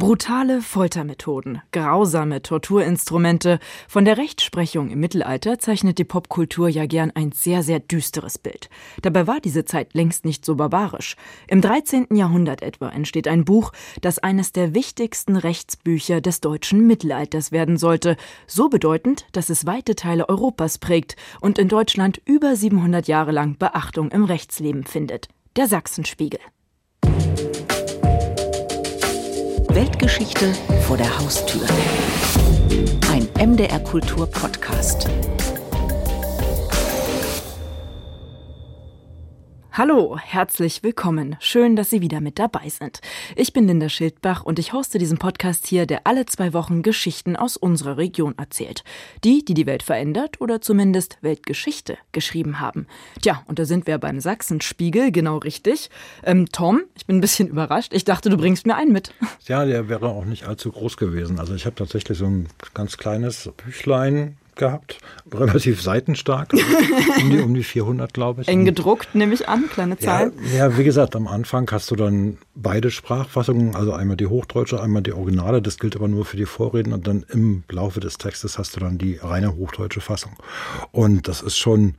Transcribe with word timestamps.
Brutale 0.00 0.62
Foltermethoden, 0.62 1.60
grausame 1.72 2.40
Torturinstrumente. 2.40 3.58
Von 3.86 4.06
der 4.06 4.16
Rechtsprechung 4.16 4.88
im 4.88 4.98
Mittelalter 4.98 5.58
zeichnet 5.58 5.98
die 5.98 6.04
Popkultur 6.04 6.70
ja 6.70 6.86
gern 6.86 7.12
ein 7.14 7.32
sehr, 7.32 7.62
sehr 7.62 7.80
düsteres 7.80 8.38
Bild. 8.38 8.70
Dabei 9.02 9.26
war 9.26 9.40
diese 9.40 9.66
Zeit 9.66 9.92
längst 9.92 10.24
nicht 10.24 10.46
so 10.46 10.54
barbarisch. 10.54 11.16
Im 11.48 11.60
13. 11.60 12.06
Jahrhundert 12.16 12.62
etwa 12.62 12.88
entsteht 12.88 13.28
ein 13.28 13.44
Buch, 13.44 13.72
das 14.00 14.18
eines 14.18 14.52
der 14.52 14.74
wichtigsten 14.74 15.36
Rechtsbücher 15.36 16.22
des 16.22 16.40
deutschen 16.40 16.86
Mittelalters 16.86 17.52
werden 17.52 17.76
sollte. 17.76 18.16
So 18.46 18.70
bedeutend, 18.70 19.26
dass 19.32 19.50
es 19.50 19.66
weite 19.66 19.96
Teile 19.96 20.30
Europas 20.30 20.78
prägt 20.78 21.16
und 21.42 21.58
in 21.58 21.68
Deutschland 21.68 22.22
über 22.24 22.56
700 22.56 23.06
Jahre 23.06 23.32
lang 23.32 23.58
Beachtung 23.58 24.10
im 24.12 24.24
Rechtsleben 24.24 24.84
findet. 24.84 25.28
Der 25.56 25.66
Sachsenspiegel. 25.66 26.40
Weltgeschichte 29.80 30.52
vor 30.86 30.98
der 30.98 31.18
Haustür. 31.18 31.62
Ein 33.10 33.26
MDR 33.52 33.80
Kultur 33.80 34.26
Podcast. 34.26 35.08
Hallo, 39.72 40.18
herzlich 40.18 40.82
willkommen. 40.82 41.36
Schön, 41.38 41.76
dass 41.76 41.90
Sie 41.90 42.00
wieder 42.00 42.20
mit 42.20 42.40
dabei 42.40 42.68
sind. 42.68 43.00
Ich 43.36 43.52
bin 43.52 43.68
Linda 43.68 43.88
Schildbach 43.88 44.42
und 44.42 44.58
ich 44.58 44.72
hoste 44.72 44.98
diesen 44.98 45.18
Podcast 45.18 45.64
hier, 45.64 45.86
der 45.86 46.08
alle 46.08 46.26
zwei 46.26 46.52
Wochen 46.52 46.82
Geschichten 46.82 47.36
aus 47.36 47.56
unserer 47.56 47.96
Region 47.96 48.34
erzählt. 48.36 48.82
Die, 49.22 49.44
die 49.44 49.54
die 49.54 49.66
Welt 49.66 49.84
verändert 49.84 50.40
oder 50.40 50.60
zumindest 50.60 51.18
Weltgeschichte 51.20 51.98
geschrieben 52.10 52.58
haben. 52.58 52.88
Tja, 53.22 53.44
und 53.46 53.60
da 53.60 53.64
sind 53.64 53.86
wir 53.86 53.98
beim 53.98 54.18
Sachsenspiegel, 54.18 55.12
genau 55.12 55.38
richtig. 55.38 55.88
Ähm, 56.24 56.46
Tom, 56.50 56.82
ich 56.96 57.06
bin 57.06 57.18
ein 57.18 57.20
bisschen 57.22 57.46
überrascht. 57.48 57.92
Ich 57.94 58.04
dachte, 58.04 58.28
du 58.28 58.36
bringst 58.36 58.66
mir 58.66 58.74
einen 58.74 58.92
mit. 58.92 59.14
Ja, 59.46 59.64
der 59.64 59.88
wäre 59.88 60.08
auch 60.08 60.24
nicht 60.24 60.48
allzu 60.48 60.72
groß 60.72 60.96
gewesen. 60.96 61.38
Also 61.38 61.54
ich 61.54 61.64
habe 61.64 61.76
tatsächlich 61.76 62.18
so 62.18 62.26
ein 62.26 62.48
ganz 62.74 62.96
kleines 62.96 63.48
Büchlein 63.64 64.36
gehabt, 64.60 64.98
relativ 65.32 65.82
seitenstark, 65.82 66.52
um 66.52 67.30
die, 67.30 67.40
um 67.40 67.54
die 67.54 67.64
400, 67.64 68.14
glaube 68.14 68.42
ich. 68.42 68.48
Eng 68.48 68.64
gedruckt, 68.64 69.12
nehme 69.16 69.34
ich 69.34 69.48
an, 69.48 69.68
kleine 69.68 69.98
Zahl. 69.98 70.32
Ja, 70.52 70.68
ja, 70.68 70.78
wie 70.78 70.84
gesagt, 70.84 71.16
am 71.16 71.26
Anfang 71.26 71.68
hast 71.72 71.90
du 71.90 71.96
dann 71.96 72.38
beide 72.54 72.92
Sprachfassungen, 72.92 73.74
also 73.74 73.92
einmal 73.92 74.16
die 74.16 74.28
Hochdeutsche, 74.28 74.80
einmal 74.80 75.02
die 75.02 75.12
Originale, 75.12 75.60
das 75.60 75.78
gilt 75.78 75.96
aber 75.96 76.06
nur 76.06 76.24
für 76.24 76.36
die 76.36 76.46
Vorreden 76.46 76.92
und 76.92 77.08
dann 77.08 77.24
im 77.28 77.64
Laufe 77.68 77.98
des 77.98 78.18
Textes 78.18 78.58
hast 78.58 78.76
du 78.76 78.80
dann 78.80 78.98
die 78.98 79.16
reine 79.16 79.56
hochdeutsche 79.56 80.00
Fassung. 80.00 80.36
Und 80.92 81.26
das 81.26 81.42
ist 81.42 81.58
schon 81.58 81.94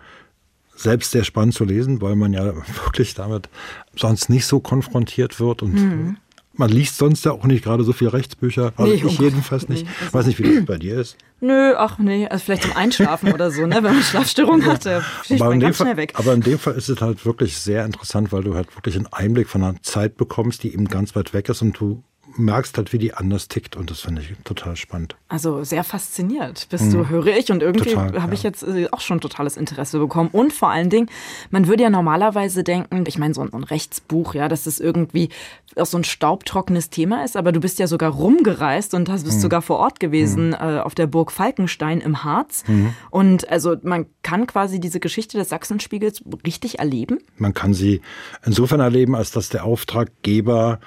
selbst 0.76 1.12
sehr 1.12 1.24
spannend 1.24 1.54
zu 1.54 1.66
lesen, 1.66 2.02
weil 2.02 2.16
man 2.16 2.32
ja 2.32 2.46
wirklich 2.86 3.14
damit 3.14 3.50
sonst 3.96 4.30
nicht 4.30 4.46
so 4.46 4.60
konfrontiert 4.60 5.40
wird 5.40 5.62
und 5.62 5.74
mhm. 5.74 6.18
Man 6.54 6.70
liest 6.70 6.98
sonst 6.98 7.24
ja 7.24 7.32
auch 7.32 7.46
nicht 7.46 7.64
gerade 7.64 7.84
so 7.84 7.94
viele 7.94 8.14
Rechtsbücher. 8.14 8.74
Also 8.76 8.92
nee, 8.92 9.02
ich 9.04 9.20
jedenfalls 9.20 9.70
nicht. 9.70 9.86
Nee, 9.86 9.92
also 10.02 10.14
Weiß 10.14 10.26
nicht, 10.26 10.40
wie 10.40 10.56
das 10.56 10.66
bei 10.66 10.78
dir 10.78 11.00
ist. 11.00 11.16
Nö, 11.40 11.74
ach 11.78 11.98
nee, 11.98 12.28
also 12.28 12.44
vielleicht 12.44 12.64
zum 12.64 12.76
Einschlafen 12.76 13.32
oder 13.34 13.52
so, 13.52 13.66
ne? 13.66 13.76
Wenn 13.76 13.84
man 13.96 14.02
Schlafstörungen 14.04 14.66
hat, 14.66 14.84
schläft 15.24 15.40
man 15.40 15.60
ganz 15.60 15.78
Fall, 15.78 15.88
schnell 15.88 15.98
weg. 15.98 16.14
Aber 16.16 16.34
in 16.34 16.42
dem 16.42 16.60
Fall 16.60 16.76
ist 16.76 16.90
es 16.90 17.02
halt 17.02 17.26
wirklich 17.26 17.58
sehr 17.58 17.86
interessant, 17.86 18.32
weil 18.32 18.44
du 18.44 18.54
halt 18.54 18.76
wirklich 18.76 18.96
einen 18.96 19.08
Einblick 19.08 19.48
von 19.48 19.64
einer 19.64 19.82
Zeit 19.82 20.18
bekommst, 20.18 20.64
die 20.64 20.74
eben 20.74 20.86
ganz 20.86 21.16
weit 21.16 21.34
weg 21.34 21.50
ist 21.50 21.62
und 21.62 21.80
du 21.80 22.04
merkst 22.38 22.78
halt, 22.78 22.94
wie 22.94 22.98
die 22.98 23.14
anders 23.14 23.48
tickt 23.48 23.76
und 23.76 23.92
das 23.92 24.02
finde 24.02 24.22
ich 24.22 24.34
total 24.44 24.76
spannend. 24.76 25.16
Also 25.28 25.64
sehr 25.64 25.84
fasziniert 25.84 26.68
bist 26.70 26.86
mhm. 26.86 26.92
du, 26.92 27.10
höre 27.10 27.28
ich 27.28 27.52
und 27.52 27.62
irgendwie 27.62 27.96
habe 27.96 28.18
ja. 28.18 28.32
ich 28.32 28.44
jetzt 28.44 28.64
äh, 28.64 28.88
auch 28.92 29.02
schon 29.02 29.22
totales 29.22 29.58
Interesse 29.58 30.00
bekommen 30.00 30.30
und 30.32 30.54
vor 30.54 30.70
allen 30.70 30.90
Dingen, 30.90 31.10
man 31.50 31.68
würde 31.68 31.84
ja 31.84 31.90
normalerweise 31.90 32.64
denken, 32.64 33.04
ich 33.08 33.18
meine 33.18 33.34
so 33.34 33.42
ein, 33.42 33.64
Rechtsbuch, 33.64 34.34
ja, 34.34 34.48
dass 34.48 34.64
das 34.64 34.80
irgendwie 34.80 35.30
auch 35.76 35.86
so 35.86 35.98
ein 35.98 36.04
staubtrockenes 36.04 36.90
Thema 36.90 37.24
ist, 37.24 37.38
aber 37.38 37.52
du 37.52 37.60
bist 37.60 37.80
ja 37.80 37.88
sogar 37.88 38.12
rumgereist 38.12 38.94
und 38.94 39.10
hast, 39.10 39.24
bist 39.24 39.38
mhm. 39.38 39.42
sogar 39.42 39.62
vor 39.62 39.78
Ort 39.78 40.00
gewesen 40.00 40.50
mhm. 40.50 40.54
äh, 40.54 40.80
auf 40.80 40.96
der 40.96 41.08
Burg 41.08 41.32
Falkenstein 41.32 42.02
im 42.02 42.24
Harz 42.24 42.64
mhm. 42.68 42.94
und 43.10 43.50
also 43.50 43.76
man 43.84 44.06
kann 44.24 44.48
quasi 44.48 44.80
diese 44.80 45.00
Geschichte 45.00 45.38
des 45.38 45.50
Sachsenspiegels 45.50 46.24
richtig 46.46 46.80
erleben? 46.80 47.20
Man 47.38 47.54
kann 47.54 47.74
sie 47.74 48.02
insofern 48.46 48.80
erleben, 48.80 49.16
als 49.16 49.32
dass 49.32 49.50
der 49.50 49.64
Auftraggeber 49.64 50.80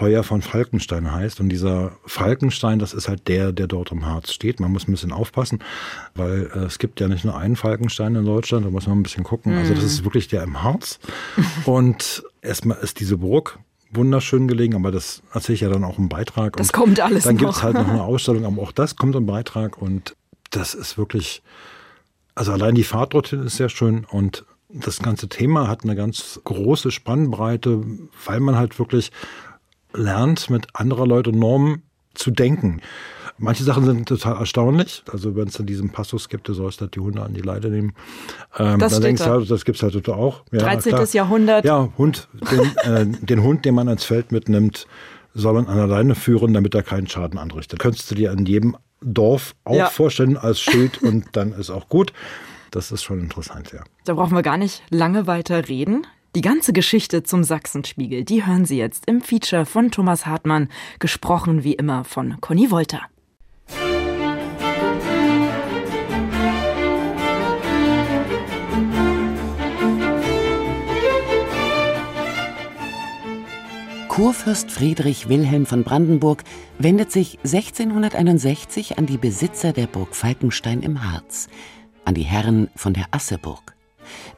Heuer 0.00 0.22
von 0.24 0.42
Falkenstein 0.42 1.12
heißt. 1.12 1.40
Und 1.40 1.48
dieser 1.48 1.92
Falkenstein, 2.04 2.78
das 2.78 2.92
ist 2.92 3.08
halt 3.08 3.28
der, 3.28 3.52
der 3.52 3.66
dort 3.66 3.92
im 3.92 4.06
Harz 4.06 4.32
steht. 4.32 4.60
Man 4.60 4.72
muss 4.72 4.88
ein 4.88 4.92
bisschen 4.92 5.12
aufpassen, 5.12 5.60
weil 6.14 6.50
äh, 6.54 6.58
es 6.60 6.78
gibt 6.78 7.00
ja 7.00 7.08
nicht 7.08 7.24
nur 7.24 7.36
einen 7.36 7.56
Falkenstein 7.56 8.14
in 8.16 8.24
Deutschland, 8.24 8.66
da 8.66 8.70
muss 8.70 8.86
man 8.86 8.98
ein 8.98 9.02
bisschen 9.02 9.24
gucken. 9.24 9.52
Mhm. 9.52 9.58
Also 9.58 9.74
das 9.74 9.84
ist 9.84 10.04
wirklich 10.04 10.28
der 10.28 10.42
im 10.42 10.62
Harz. 10.62 10.98
Und 11.64 12.24
erstmal 12.42 12.78
ist 12.78 13.00
diese 13.00 13.18
Burg 13.18 13.58
wunderschön 13.90 14.48
gelegen, 14.48 14.74
aber 14.74 14.90
das 14.90 15.22
erzähle 15.32 15.54
ich 15.54 15.60
ja 15.60 15.68
dann 15.68 15.84
auch 15.84 15.98
im 15.98 16.08
Beitrag. 16.08 16.56
Das 16.56 16.68
und 16.68 16.72
kommt 16.72 17.00
alles 17.00 17.24
Dann 17.24 17.36
gibt 17.36 17.52
es 17.52 17.62
halt 17.62 17.74
noch 17.74 17.88
eine 17.88 18.02
Ausstellung, 18.04 18.44
aber 18.44 18.60
auch 18.60 18.72
das 18.72 18.96
kommt 18.96 19.14
im 19.14 19.26
Beitrag. 19.26 19.80
Und 19.80 20.16
das 20.50 20.74
ist 20.74 20.98
wirklich, 20.98 21.42
also 22.34 22.52
allein 22.52 22.74
die 22.74 22.82
Fahrt 22.82 23.14
dorthin 23.14 23.44
ist 23.44 23.56
sehr 23.56 23.68
schön 23.68 24.04
und 24.04 24.44
das 24.74 24.98
ganze 24.98 25.28
Thema 25.28 25.68
hat 25.68 25.84
eine 25.84 25.94
ganz 25.94 26.40
große 26.42 26.90
Spannbreite, 26.90 27.84
weil 28.24 28.40
man 28.40 28.56
halt 28.56 28.78
wirklich 28.78 29.12
lernt, 29.94 30.50
mit 30.50 30.66
anderer 30.74 31.06
Leute 31.06 31.32
Normen 31.32 31.82
zu 32.14 32.30
denken. 32.30 32.80
Manche 33.36 33.64
Sachen 33.64 33.84
sind 33.84 34.08
total 34.08 34.36
erstaunlich. 34.36 35.02
Also 35.10 35.34
wenn 35.34 35.48
es 35.48 35.58
in 35.58 35.66
diesem 35.66 35.90
Passus 35.90 36.28
gibt, 36.28 36.48
du 36.48 36.54
sollst 36.54 36.80
halt 36.80 36.94
die 36.94 37.00
Hunde 37.00 37.22
an 37.22 37.34
die 37.34 37.40
Leine 37.40 37.68
nehmen. 37.68 37.94
Ähm, 38.56 38.78
das 38.78 38.92
dann 38.92 39.02
denkst 39.02 39.22
du 39.22 39.30
halt, 39.30 39.50
das 39.50 39.64
gibt's 39.64 39.82
halt 39.82 40.08
auch. 40.08 40.44
Ja, 40.52 40.60
13. 40.60 40.92
Klar. 40.92 41.06
Jahrhundert. 41.12 41.64
Ja, 41.64 41.88
Hund, 41.98 42.28
den, 42.50 42.76
äh, 42.92 43.06
den 43.06 43.42
Hund, 43.42 43.64
den 43.64 43.74
man 43.74 43.88
ans 43.88 44.04
Feld 44.04 44.30
mitnimmt, 44.30 44.86
soll 45.34 45.54
man 45.54 45.66
an 45.66 45.76
der 45.76 45.88
Leine 45.88 46.14
führen, 46.14 46.54
damit 46.54 46.74
er 46.76 46.84
keinen 46.84 47.08
Schaden 47.08 47.38
anrichtet. 47.38 47.80
Könntest 47.80 48.08
du 48.10 48.14
dir 48.14 48.30
an 48.30 48.46
jedem 48.46 48.76
Dorf 49.00 49.56
auch 49.64 49.74
ja. 49.74 49.86
vorstellen 49.86 50.36
als 50.36 50.60
Schild 50.60 51.02
und 51.02 51.26
dann 51.32 51.52
ist 51.52 51.70
auch 51.70 51.88
gut. 51.88 52.12
Das 52.70 52.92
ist 52.92 53.02
schon 53.02 53.20
interessant, 53.20 53.72
ja. 53.72 53.80
Da 54.04 54.14
brauchen 54.14 54.34
wir 54.34 54.42
gar 54.42 54.56
nicht 54.56 54.82
lange 54.90 55.26
weiter 55.26 55.68
reden. 55.68 56.06
Die 56.34 56.40
ganze 56.40 56.72
Geschichte 56.72 57.22
zum 57.22 57.44
Sachsenspiegel, 57.44 58.24
die 58.24 58.44
hören 58.44 58.64
Sie 58.64 58.76
jetzt 58.76 59.06
im 59.06 59.20
Feature 59.20 59.66
von 59.66 59.92
Thomas 59.92 60.26
Hartmann, 60.26 60.68
gesprochen 60.98 61.62
wie 61.62 61.74
immer 61.74 62.02
von 62.02 62.40
Conny 62.40 62.72
Wolter. 62.72 63.02
Kurfürst 74.08 74.72
Friedrich 74.72 75.28
Wilhelm 75.28 75.66
von 75.66 75.84
Brandenburg 75.84 76.42
wendet 76.78 77.12
sich 77.12 77.38
1661 77.44 78.98
an 78.98 79.06
die 79.06 79.18
Besitzer 79.18 79.72
der 79.72 79.86
Burg 79.86 80.16
Falkenstein 80.16 80.82
im 80.82 81.04
Harz, 81.04 81.48
an 82.04 82.14
die 82.14 82.22
Herren 82.22 82.70
von 82.74 82.92
der 82.92 83.06
Asseburg. 83.12 83.73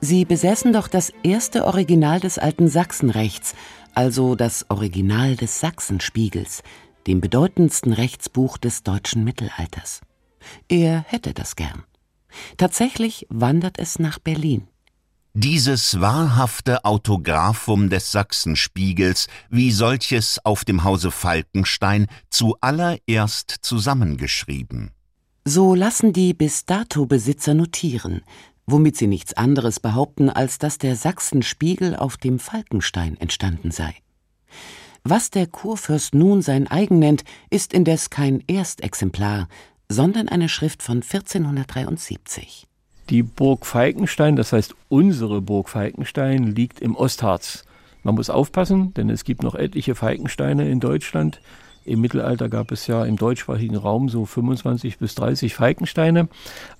Sie 0.00 0.24
besäßen 0.24 0.72
doch 0.72 0.88
das 0.88 1.12
erste 1.22 1.64
Original 1.64 2.20
des 2.20 2.38
alten 2.38 2.68
Sachsenrechts, 2.68 3.54
also 3.94 4.34
das 4.34 4.66
Original 4.68 5.36
des 5.36 5.60
Sachsenspiegels, 5.60 6.62
dem 7.06 7.20
bedeutendsten 7.20 7.92
Rechtsbuch 7.92 8.58
des 8.58 8.82
deutschen 8.82 9.24
Mittelalters. 9.24 10.00
Er 10.68 11.04
hätte 11.08 11.34
das 11.34 11.56
gern. 11.56 11.84
Tatsächlich 12.56 13.26
wandert 13.30 13.78
es 13.78 13.98
nach 13.98 14.18
Berlin. 14.18 14.68
Dieses 15.38 16.00
wahrhafte 16.00 16.86
Autographum 16.86 17.90
des 17.90 18.10
Sachsenspiegels, 18.10 19.28
wie 19.50 19.70
solches 19.70 20.40
auf 20.44 20.64
dem 20.64 20.82
Hause 20.82 21.10
Falkenstein, 21.10 22.06
zuallererst 22.30 23.54
zusammengeschrieben. 23.60 24.92
So 25.44 25.74
lassen 25.74 26.14
die 26.14 26.32
bis 26.32 26.64
dato 26.64 27.04
Besitzer 27.04 27.52
notieren, 27.52 28.22
womit 28.66 28.96
sie 28.96 29.06
nichts 29.06 29.34
anderes 29.34 29.80
behaupten, 29.80 30.28
als 30.28 30.58
dass 30.58 30.78
der 30.78 30.96
Sachsenspiegel 30.96 31.96
auf 31.96 32.16
dem 32.16 32.38
Falkenstein 32.38 33.16
entstanden 33.18 33.70
sei. 33.70 33.94
Was 35.04 35.30
der 35.30 35.46
Kurfürst 35.46 36.14
nun 36.14 36.42
sein 36.42 36.66
eigen 36.66 36.98
nennt, 36.98 37.22
ist 37.48 37.72
indes 37.72 38.10
kein 38.10 38.42
Erstexemplar, 38.48 39.48
sondern 39.88 40.28
eine 40.28 40.48
Schrift 40.48 40.82
von 40.82 40.96
1473. 40.96 42.66
Die 43.08 43.22
Burg 43.22 43.66
Falkenstein, 43.66 44.34
das 44.34 44.52
heißt 44.52 44.74
unsere 44.88 45.40
Burg 45.40 45.68
Falkenstein, 45.68 46.42
liegt 46.42 46.80
im 46.80 46.96
Ostharz. 46.96 47.64
Man 48.02 48.16
muss 48.16 48.30
aufpassen, 48.30 48.94
denn 48.94 49.10
es 49.10 49.22
gibt 49.22 49.44
noch 49.44 49.54
etliche 49.54 49.94
Falkensteine 49.94 50.68
in 50.68 50.80
Deutschland. 50.80 51.40
Im 51.86 52.00
Mittelalter 52.00 52.48
gab 52.48 52.72
es 52.72 52.88
ja 52.88 53.04
im 53.04 53.16
deutschsprachigen 53.16 53.76
Raum 53.76 54.08
so 54.08 54.24
25 54.24 54.98
bis 54.98 55.14
30 55.14 55.54
Falkensteine. 55.54 56.28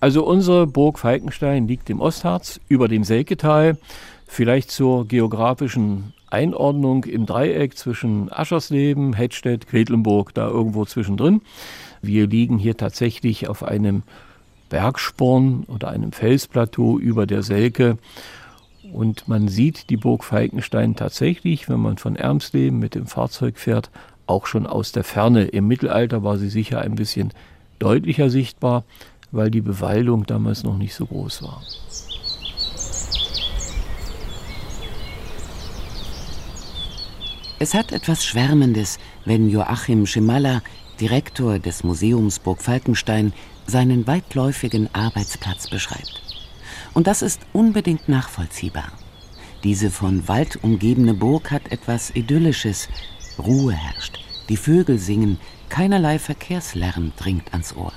Also 0.01 0.27
unsere 0.27 0.67
Burg 0.67 0.99
Falkenstein 0.99 1.69
liegt 1.69 1.89
im 1.91 2.01
Ostharz 2.01 2.59
über 2.69 2.89
dem 2.89 3.05
Selketal, 3.05 3.79
vielleicht 4.27 4.73
zur 4.73 5.07
geografischen 5.07 6.13
Einordnung 6.29 7.05
im 7.05 7.25
Dreieck 7.25 7.79
zwischen 7.79 8.33
Aschersleben, 8.33 9.13
Hettstedt, 9.13 9.69
Quedlinburg, 9.69 10.35
da 10.35 10.49
irgendwo 10.49 10.85
zwischendrin. 10.85 11.41
Wir 12.03 12.27
liegen 12.27 12.59
hier 12.59 12.77
tatsächlich 12.77 13.49
auf 13.49 13.63
einem 13.63 14.03
Bergsporn 14.71 15.65
oder 15.69 15.89
einem 15.89 16.11
Felsplateau 16.11 16.99
über 16.99 17.27
der 17.27 17.45
Selke. 17.45 17.97
Und 18.93 19.29
man 19.29 19.47
sieht 19.47 19.89
die 19.89 19.97
Burg 19.97 20.25
Falkenstein 20.25 20.97
tatsächlich, 20.97 21.69
wenn 21.69 21.79
man 21.79 21.97
von 21.97 22.17
Ermsleben 22.17 22.81
mit 22.81 22.97
dem 22.97 23.07
Fahrzeug 23.07 23.59
fährt, 23.59 23.91
auch 24.27 24.47
schon 24.47 24.67
aus 24.67 24.93
der 24.93 25.05
Ferne. 25.05 25.45
Im 25.45 25.69
Mittelalter 25.69 26.23
war 26.23 26.39
sie 26.39 26.49
sicher 26.49 26.81
ein 26.81 26.95
bisschen 26.95 27.33
deutlicher 27.79 28.31
sichtbar, 28.31 28.85
weil 29.31 29.51
die 29.51 29.61
Bewaldung 29.61 30.27
damals 30.27 30.65
noch 30.65 30.79
nicht 30.79 30.95
so 30.95 31.07
groß 31.07 31.43
war. 31.43 31.63
Es 37.59 37.73
hat 37.73 37.93
etwas 37.93 38.25
Schwärmendes, 38.25 38.99
wenn 39.25 39.49
Joachim 39.49 40.07
Schimalla, 40.07 40.63
Direktor 41.01 41.59
des 41.59 41.85
Museums 41.85 42.39
Burg 42.39 42.61
Falkenstein, 42.61 43.33
seinen 43.67 44.07
weitläufigen 44.07 44.89
Arbeitsplatz 44.95 45.69
beschreibt. 45.69 46.23
Und 46.93 47.07
das 47.07 47.23
ist 47.23 47.41
unbedingt 47.53 48.09
nachvollziehbar. 48.09 48.93
Diese 49.65 49.91
von 49.91 50.29
Wald 50.29 50.63
umgebene 50.63 51.15
Burg 51.15 51.51
hat 51.51 51.73
etwas 51.73 52.11
Idyllisches. 52.15 52.89
Ruhe 53.39 53.73
herrscht, 53.73 54.19
die 54.49 54.57
Vögel 54.57 54.99
singen, 54.99 55.39
keinerlei 55.69 56.19
Verkehrslärm 56.19 57.13
dringt 57.17 57.53
ans 57.53 57.75
Ohr. 57.77 57.93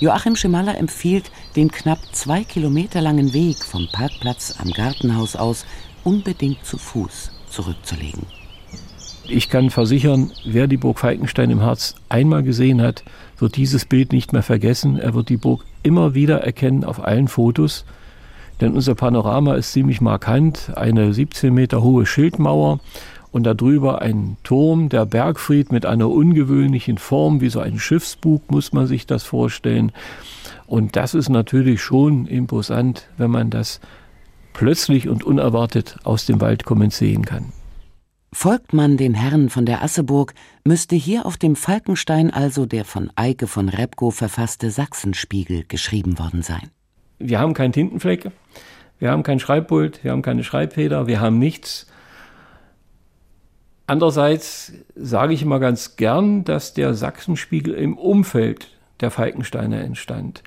Joachim 0.00 0.36
Schimalla 0.36 0.72
empfiehlt, 0.74 1.30
den 1.56 1.70
knapp 1.70 1.98
zwei 2.12 2.44
Kilometer 2.44 3.00
langen 3.00 3.32
Weg 3.32 3.58
vom 3.58 3.88
Parkplatz 3.92 4.56
am 4.58 4.70
Gartenhaus 4.70 5.36
aus 5.36 5.64
unbedingt 6.02 6.64
zu 6.64 6.78
Fuß 6.78 7.30
zurückzulegen. 7.48 8.26
Ich 9.26 9.48
kann 9.48 9.70
versichern, 9.70 10.32
wer 10.44 10.66
die 10.66 10.76
Burg 10.76 10.98
Falkenstein 10.98 11.50
im 11.50 11.62
Harz 11.62 11.94
einmal 12.10 12.42
gesehen 12.42 12.82
hat, 12.82 13.04
wird 13.38 13.56
dieses 13.56 13.86
Bild 13.86 14.12
nicht 14.12 14.34
mehr 14.34 14.42
vergessen. 14.42 14.98
Er 14.98 15.14
wird 15.14 15.30
die 15.30 15.38
Burg 15.38 15.64
immer 15.82 16.14
wieder 16.14 16.42
erkennen 16.42 16.84
auf 16.84 17.02
allen 17.02 17.28
Fotos. 17.28 17.86
Denn 18.60 18.74
unser 18.74 18.94
Panorama 18.94 19.54
ist 19.54 19.72
ziemlich 19.72 20.02
markant. 20.02 20.72
Eine 20.76 21.14
17 21.14 21.54
Meter 21.54 21.82
hohe 21.82 22.04
Schildmauer 22.04 22.80
und 23.34 23.42
darüber 23.42 24.00
ein 24.00 24.36
Turm, 24.44 24.88
der 24.88 25.06
Bergfried 25.06 25.72
mit 25.72 25.86
einer 25.86 26.08
ungewöhnlichen 26.08 26.98
Form, 26.98 27.40
wie 27.40 27.48
so 27.48 27.58
ein 27.58 27.80
Schiffsbug, 27.80 28.48
muss 28.48 28.72
man 28.72 28.86
sich 28.86 29.06
das 29.06 29.24
vorstellen. 29.24 29.90
Und 30.66 30.94
das 30.94 31.14
ist 31.14 31.30
natürlich 31.30 31.82
schon 31.82 32.26
imposant, 32.26 33.08
wenn 33.16 33.32
man 33.32 33.50
das 33.50 33.80
plötzlich 34.52 35.08
und 35.08 35.24
unerwartet 35.24 35.96
aus 36.04 36.26
dem 36.26 36.40
Wald 36.40 36.64
kommend 36.64 36.92
sehen 36.92 37.24
kann. 37.24 37.46
Folgt 38.32 38.72
man 38.72 38.96
den 38.96 39.14
Herren 39.14 39.50
von 39.50 39.66
der 39.66 39.82
Asseburg, 39.82 40.32
müsste 40.64 40.94
hier 40.94 41.26
auf 41.26 41.36
dem 41.36 41.56
Falkenstein 41.56 42.30
also 42.30 42.66
der 42.66 42.84
von 42.84 43.10
Eike 43.16 43.48
von 43.48 43.68
Repko 43.68 44.12
verfasste 44.12 44.70
Sachsenspiegel 44.70 45.64
geschrieben 45.66 46.20
worden 46.20 46.42
sein. 46.42 46.70
Wir 47.18 47.40
haben 47.40 47.54
keinen 47.54 47.72
Tintenfleck, 47.72 48.30
wir 49.00 49.10
haben 49.10 49.24
kein 49.24 49.40
Schreibpult, 49.40 50.04
wir 50.04 50.12
haben 50.12 50.22
keine 50.22 50.44
Schreibfeder, 50.44 51.08
wir 51.08 51.20
haben 51.20 51.40
nichts. 51.40 51.88
Andererseits 53.86 54.72
sage 54.94 55.34
ich 55.34 55.42
immer 55.42 55.60
ganz 55.60 55.96
gern, 55.96 56.44
dass 56.44 56.72
der 56.72 56.94
Sachsenspiegel 56.94 57.74
im 57.74 57.98
Umfeld 57.98 58.68
der 59.00 59.10
Falkensteine 59.10 59.82
entstand. 59.82 60.42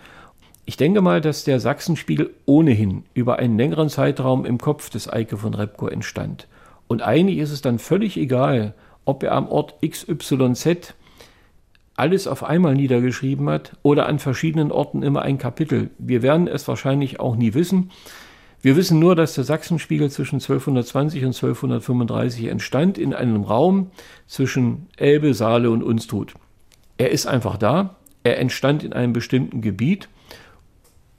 Ich 0.65 0.75
denke 0.75 1.01
mal, 1.01 1.21
dass 1.21 1.43
der 1.43 1.59
Sachsenspiegel 1.59 2.33
ohnehin 2.45 3.03
über 3.13 3.37
einen 3.39 3.57
längeren 3.57 3.89
Zeitraum 3.89 4.43
im 4.45 4.57
Kopf 4.57 4.89
des 4.89 5.11
Eike 5.11 5.37
von 5.37 5.53
Repko 5.53 5.87
entstand. 5.87 6.47
Und 6.87 7.03
eigentlich 7.03 7.37
ist 7.37 7.51
es 7.51 7.61
dann 7.61 7.79
völlig 7.79 8.17
egal, 8.17 8.73
ob 9.05 9.23
er 9.23 9.33
am 9.33 9.47
Ort 9.47 9.75
XYZ 9.87 10.95
alles 11.95 12.27
auf 12.27 12.43
einmal 12.43 12.75
niedergeschrieben 12.75 13.49
hat 13.49 13.77
oder 13.81 14.07
an 14.07 14.19
verschiedenen 14.19 14.71
Orten 14.71 15.03
immer 15.03 15.21
ein 15.21 15.37
Kapitel. 15.37 15.89
Wir 15.97 16.21
werden 16.21 16.47
es 16.47 16.67
wahrscheinlich 16.67 17.19
auch 17.19 17.35
nie 17.35 17.53
wissen. 17.53 17.91
Wir 18.61 18.75
wissen 18.75 18.99
nur, 18.99 19.15
dass 19.15 19.35
der 19.35 19.43
Sachsenspiegel 19.43 20.09
zwischen 20.09 20.35
1220 20.35 21.23
und 21.23 21.35
1235 21.35 22.45
entstand 22.47 22.97
in 22.97 23.13
einem 23.13 23.43
Raum 23.43 23.91
zwischen 24.27 24.87
Elbe, 24.97 25.33
Saale 25.33 25.69
und 25.69 25.83
Unstrut. 25.83 26.33
Er 26.97 27.11
ist 27.11 27.27
einfach 27.27 27.57
da, 27.57 27.97
er 28.23 28.39
entstand 28.39 28.83
in 28.83 28.93
einem 28.93 29.13
bestimmten 29.13 29.61
Gebiet 29.61 30.09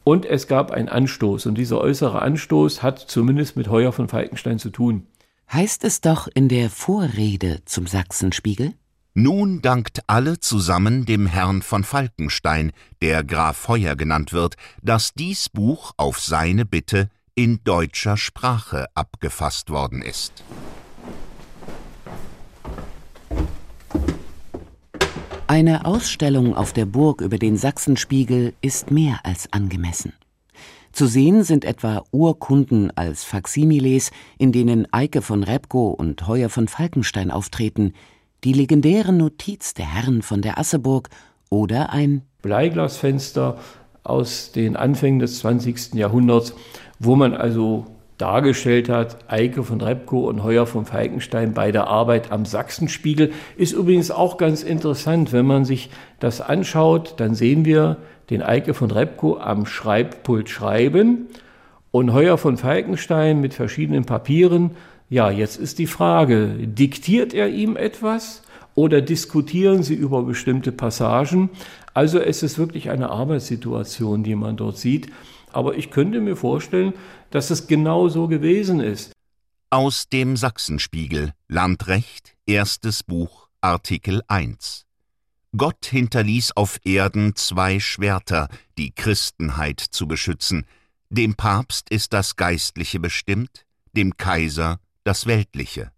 und 0.05 0.27
es 0.27 0.49
gab 0.49 0.73
einen 0.73 0.89
Anstoß 0.89 1.47
und 1.47 1.57
dieser 1.57 1.81
äußere 1.81 2.21
Anstoß 2.21 2.83
hat 2.83 2.99
zumindest 2.99 3.57
mit 3.57 3.69
Heuer 3.69 3.93
von 3.93 4.09
Falkenstein 4.09 4.59
zu 4.59 4.71
tun 4.71 5.07
heißt 5.53 5.85
es 5.85 6.01
doch 6.01 6.29
in 6.33 6.49
der 6.49 6.71
Vorrede 6.71 7.61
zum 7.65 7.87
Sachsenspiegel? 7.87 8.75
Nun 9.15 9.63
dankt 9.63 10.03
alle 10.07 10.39
zusammen 10.39 11.05
dem 11.05 11.27
Herrn 11.27 11.63
von 11.63 11.83
Falkenstein, 11.83 12.73
der 13.03 13.25
Graf 13.25 13.67
Heuer 13.67 13.97
genannt 13.97 14.33
wird, 14.33 14.55
dass 14.81 15.13
dies 15.15 15.49
Buch 15.49 15.93
auf 15.97 16.21
seine 16.21 16.65
Bitte 16.65 17.09
in 17.39 17.61
deutscher 17.63 18.17
Sprache 18.17 18.87
abgefasst 18.97 19.71
worden 19.71 20.03
ist. 20.03 20.43
Eine 25.47 25.85
Ausstellung 25.85 26.57
auf 26.57 26.73
der 26.73 26.85
Burg 26.85 27.21
über 27.21 27.39
den 27.39 27.57
Sachsenspiegel 27.57 28.55
ist 28.61 28.91
mehr 28.91 29.21
als 29.23 29.53
angemessen. 29.53 30.15
Zu 30.91 31.07
sehen 31.07 31.45
sind 31.45 31.65
etwa 31.65 32.03
Urkunden 32.11 32.91
als 32.97 33.23
Faksimiles, 33.23 34.11
in 34.39 34.51
denen 34.51 34.93
Eike 34.93 35.23
von 35.23 35.45
Repko 35.45 35.91
und 35.91 36.27
Heuer 36.27 36.49
von 36.49 36.67
Falkenstein 36.67 37.31
auftreten, 37.31 37.93
die 38.43 38.53
legendäre 38.53 39.13
Notiz 39.13 39.75
der 39.75 39.95
Herren 39.95 40.23
von 40.23 40.43
der 40.43 40.59
Asseburg 40.59 41.09
oder 41.51 41.91
ein 41.91 42.23
Bleiglasfenster 42.43 43.61
aus 44.03 44.53
den 44.53 44.77
Anfängen 44.77 45.21
des 45.21 45.39
20. 45.41 45.95
Jahrhunderts, 45.95 46.55
wo 46.99 47.17
man 47.17 47.35
also 47.35 47.87
dargestellt 48.19 48.89
hat, 48.89 49.19
Eike 49.29 49.63
von 49.63 49.81
Repko 49.81 50.29
und 50.29 50.43
Heuer 50.43 50.67
von 50.67 50.85
Falkenstein 50.85 51.55
bei 51.55 51.71
der 51.71 51.87
Arbeit 51.87 52.33
am 52.33 52.45
Sachsenspiegel. 52.45 53.31
Ist 53.57 53.73
übrigens 53.73 54.11
auch 54.11 54.37
ganz 54.37 54.65
interessant, 54.65 55.33
wenn 55.33 55.47
man 55.47 55.65
sich 55.65 55.89
das 56.19 56.41
anschaut, 56.41 57.15
dann 57.19 57.35
sehen 57.35 57.65
wir, 57.65 57.97
den 58.31 58.43
Eike 58.43 58.75
von 58.75 58.91
Repko 58.91 59.39
am 59.39 59.65
Schreibpult 59.65 60.51
schreiben 60.51 61.29
und 61.91 62.13
Heuer 62.13 62.37
von 62.37 62.57
Falkenstein 62.57 63.41
mit 63.41 63.55
verschiedenen 63.55 64.05
Papieren. 64.05 64.73
Ja, 65.09 65.31
jetzt 65.31 65.57
ist 65.57 65.79
die 65.79 65.87
Frage, 65.87 66.49
diktiert 66.59 67.33
er 67.33 67.49
ihm 67.49 67.77
etwas 67.77 68.43
oder 68.75 69.01
diskutieren 69.01 69.83
sie 69.83 69.95
über 69.95 70.25
bestimmte 70.25 70.73
Passagen? 70.73 71.49
Also 71.95 72.19
es 72.19 72.43
ist 72.43 72.59
wirklich 72.59 72.91
eine 72.91 73.11
Arbeitssituation, 73.11 74.23
die 74.23 74.35
man 74.35 74.57
dort 74.57 74.77
sieht. 74.77 75.09
Aber 75.59 75.77
ich 75.77 75.91
könnte 75.91 76.21
mir 76.21 76.37
vorstellen, 76.37 76.93
dass 77.31 77.51
es 77.51 77.67
genau 77.67 78.09
so 78.09 78.29
gewesen 78.29 78.79
ist. 78.79 79.11
Aus 79.71 80.09
dem 80.09 80.37
Sachsenspiegel 80.37 81.33
Landrecht, 81.49 82.37
erstes 82.47 83.03
Buch, 83.03 83.49
Artikel 83.61 84.23
1 84.29 84.87
Gott 85.57 85.85
hinterließ 85.87 86.53
auf 86.53 86.79
Erden 86.85 87.35
zwei 87.35 87.81
Schwerter, 87.81 88.47
die 88.79 88.95
Christenheit 88.95 89.81
zu 89.81 90.07
beschützen. 90.07 90.65
Dem 91.11 91.35
Papst 91.35 91.91
ist 91.91 92.13
das 92.13 92.37
Geistliche 92.37 93.01
bestimmt, 93.01 93.67
dem 93.97 94.17
Kaiser 94.17 94.79
das 95.03 95.27
Weltliche. 95.27 95.91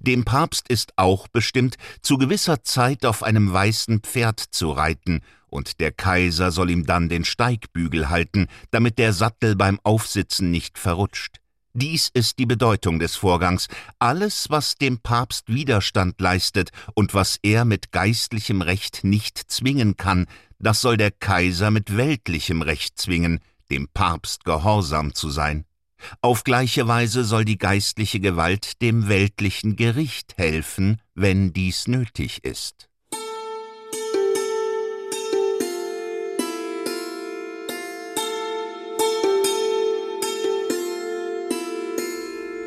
Dem 0.00 0.24
Papst 0.24 0.68
ist 0.68 0.94
auch 0.96 1.28
bestimmt, 1.28 1.76
zu 2.00 2.16
gewisser 2.16 2.64
Zeit 2.64 3.04
auf 3.04 3.22
einem 3.22 3.52
weißen 3.52 4.00
Pferd 4.00 4.40
zu 4.40 4.70
reiten, 4.70 5.20
und 5.52 5.80
der 5.80 5.92
Kaiser 5.92 6.50
soll 6.50 6.70
ihm 6.70 6.86
dann 6.86 7.08
den 7.08 7.24
Steigbügel 7.24 8.08
halten, 8.08 8.46
damit 8.70 8.98
der 8.98 9.12
Sattel 9.12 9.54
beim 9.54 9.78
Aufsitzen 9.82 10.50
nicht 10.50 10.78
verrutscht. 10.78 11.38
Dies 11.74 12.10
ist 12.12 12.38
die 12.38 12.46
Bedeutung 12.46 12.98
des 12.98 13.16
Vorgangs. 13.16 13.68
Alles, 13.98 14.46
was 14.50 14.74
dem 14.76 14.98
Papst 14.98 15.48
Widerstand 15.48 16.20
leistet 16.20 16.70
und 16.94 17.14
was 17.14 17.38
er 17.42 17.64
mit 17.64 17.92
geistlichem 17.92 18.60
Recht 18.60 19.04
nicht 19.04 19.38
zwingen 19.50 19.96
kann, 19.96 20.26
das 20.58 20.80
soll 20.80 20.96
der 20.96 21.10
Kaiser 21.10 21.70
mit 21.70 21.96
weltlichem 21.96 22.62
Recht 22.62 22.98
zwingen, 22.98 23.40
dem 23.70 23.88
Papst 23.88 24.44
gehorsam 24.44 25.14
zu 25.14 25.30
sein. 25.30 25.64
Auf 26.20 26.44
gleiche 26.44 26.88
Weise 26.88 27.24
soll 27.24 27.44
die 27.44 27.58
geistliche 27.58 28.20
Gewalt 28.20 28.82
dem 28.82 29.08
weltlichen 29.08 29.76
Gericht 29.76 30.36
helfen, 30.36 31.00
wenn 31.14 31.52
dies 31.52 31.88
nötig 31.88 32.44
ist. 32.44 32.88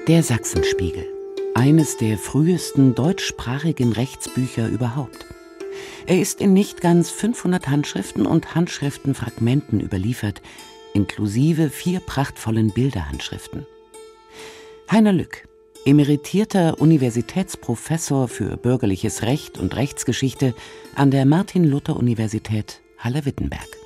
Der 0.08 0.22
Sachsenspiegel, 0.22 1.08
eines 1.56 1.98
der 1.98 2.20
frühesten 2.20 2.94
deutschsprachigen 2.94 3.92
Rechtsbücher 3.92 4.68
überhaupt. 4.68 5.26
Er 6.06 6.22
ist 6.22 6.42
in 6.42 6.54
nicht 6.54 6.80
ganz 6.80 7.10
500 7.10 7.68
Handschriften 7.70 8.28
und 8.28 8.54
Handschriftenfragmenten 8.54 9.80
überliefert, 9.82 10.44
inklusive 10.94 11.72
vier 11.72 12.02
prachtvollen 12.02 12.72
Bilderhandschriften. 12.72 13.66
Heiner 14.92 15.12
Lück, 15.12 15.48
emeritierter 15.86 16.80
Universitätsprofessor 16.80 18.28
für 18.28 18.58
bürgerliches 18.58 19.24
Recht 19.24 19.58
und 19.58 19.76
Rechtsgeschichte 19.76 20.54
an 20.94 21.10
der 21.10 21.26
Martin-Luther-Universität 21.26 22.80
Halle-Wittenberg. 23.00 23.85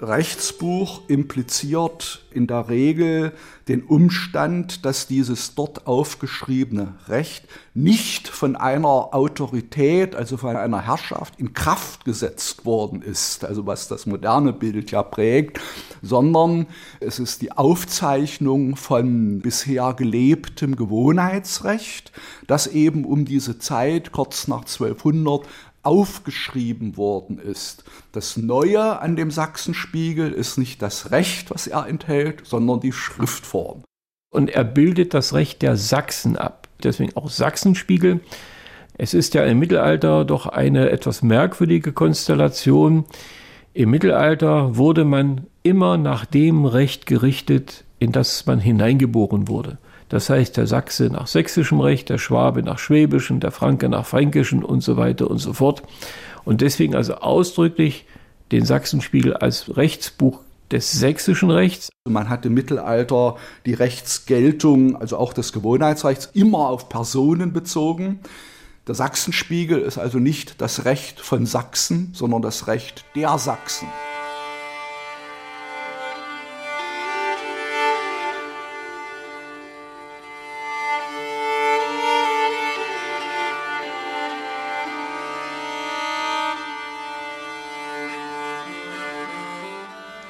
Rechtsbuch 0.00 1.02
impliziert 1.08 2.24
in 2.30 2.46
der 2.46 2.68
Regel 2.68 3.32
den 3.68 3.82
Umstand, 3.82 4.84
dass 4.84 5.06
dieses 5.06 5.54
dort 5.54 5.86
aufgeschriebene 5.86 6.94
Recht 7.08 7.44
nicht 7.74 8.26
von 8.28 8.56
einer 8.56 9.14
Autorität, 9.14 10.14
also 10.16 10.36
von 10.36 10.56
einer 10.56 10.80
Herrschaft 10.80 11.38
in 11.38 11.52
Kraft 11.52 12.04
gesetzt 12.04 12.64
worden 12.64 13.02
ist, 13.02 13.44
also 13.44 13.66
was 13.66 13.88
das 13.88 14.06
moderne 14.06 14.52
Bild 14.52 14.90
ja 14.90 15.02
prägt, 15.02 15.60
sondern 16.02 16.66
es 17.00 17.18
ist 17.18 17.42
die 17.42 17.52
Aufzeichnung 17.52 18.76
von 18.76 19.40
bisher 19.40 19.94
gelebtem 19.94 20.76
Gewohnheitsrecht, 20.76 22.10
das 22.46 22.66
eben 22.66 23.04
um 23.04 23.24
diese 23.24 23.58
Zeit, 23.58 24.12
kurz 24.12 24.48
nach 24.48 24.62
1200, 24.62 25.46
aufgeschrieben 25.82 26.96
worden 26.96 27.38
ist. 27.38 27.84
Das 28.12 28.36
Neue 28.36 29.00
an 29.00 29.16
dem 29.16 29.30
Sachsenspiegel 29.30 30.32
ist 30.32 30.58
nicht 30.58 30.82
das 30.82 31.10
Recht, 31.10 31.50
was 31.50 31.66
er 31.66 31.86
enthält, 31.86 32.46
sondern 32.46 32.80
die 32.80 32.92
Schriftform. 32.92 33.82
Und 34.30 34.50
er 34.50 34.64
bildet 34.64 35.14
das 35.14 35.34
Recht 35.34 35.62
der 35.62 35.76
Sachsen 35.76 36.36
ab. 36.36 36.68
Deswegen 36.82 37.16
auch 37.16 37.30
Sachsenspiegel. 37.30 38.20
Es 38.96 39.14
ist 39.14 39.34
ja 39.34 39.44
im 39.44 39.58
Mittelalter 39.58 40.24
doch 40.24 40.46
eine 40.46 40.90
etwas 40.90 41.22
merkwürdige 41.22 41.92
Konstellation. 41.92 43.06
Im 43.72 43.90
Mittelalter 43.90 44.76
wurde 44.76 45.04
man 45.04 45.46
immer 45.62 45.96
nach 45.96 46.26
dem 46.26 46.64
Recht 46.64 47.06
gerichtet, 47.06 47.84
in 47.98 48.12
das 48.12 48.46
man 48.46 48.60
hineingeboren 48.60 49.48
wurde. 49.48 49.78
Das 50.10 50.28
heißt, 50.28 50.56
der 50.56 50.66
Sachse 50.66 51.04
nach 51.04 51.28
sächsischem 51.28 51.80
Recht, 51.80 52.08
der 52.08 52.18
Schwabe 52.18 52.62
nach 52.62 52.78
schwäbischem, 52.78 53.40
der 53.40 53.52
Franke 53.52 53.88
nach 53.88 54.04
fränkischem 54.04 54.64
und 54.64 54.82
so 54.82 54.96
weiter 54.96 55.30
und 55.30 55.38
so 55.38 55.52
fort. 55.54 55.82
Und 56.44 56.60
deswegen 56.60 56.96
also 56.96 57.14
ausdrücklich 57.14 58.06
den 58.50 58.64
Sachsenspiegel 58.64 59.34
als 59.34 59.76
Rechtsbuch 59.76 60.40
des 60.72 60.90
sächsischen 60.92 61.50
Rechts. 61.50 61.90
Man 62.08 62.28
hat 62.28 62.44
im 62.44 62.54
Mittelalter 62.54 63.36
die 63.66 63.74
Rechtsgeltung, 63.74 64.96
also 64.96 65.16
auch 65.16 65.32
des 65.32 65.52
Gewohnheitsrechts, 65.52 66.30
immer 66.34 66.68
auf 66.68 66.88
Personen 66.88 67.52
bezogen. 67.52 68.20
Der 68.88 68.96
Sachsenspiegel 68.96 69.80
ist 69.80 69.98
also 69.98 70.18
nicht 70.18 70.60
das 70.60 70.84
Recht 70.84 71.20
von 71.20 71.46
Sachsen, 71.46 72.10
sondern 72.14 72.42
das 72.42 72.66
Recht 72.66 73.04
der 73.14 73.38
Sachsen. 73.38 73.86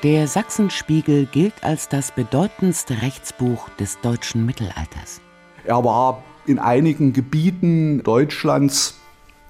Der 0.02 0.26
Sachsenspiegel 0.28 1.26
gilt 1.26 1.62
als 1.62 1.90
das 1.90 2.10
bedeutendste 2.12 3.02
Rechtsbuch 3.02 3.68
des 3.78 4.00
deutschen 4.00 4.46
Mittelalters. 4.46 5.20
Er 5.64 5.84
war 5.84 6.22
in 6.46 6.58
einigen 6.58 7.12
Gebieten 7.12 8.02
Deutschlands 8.02 8.98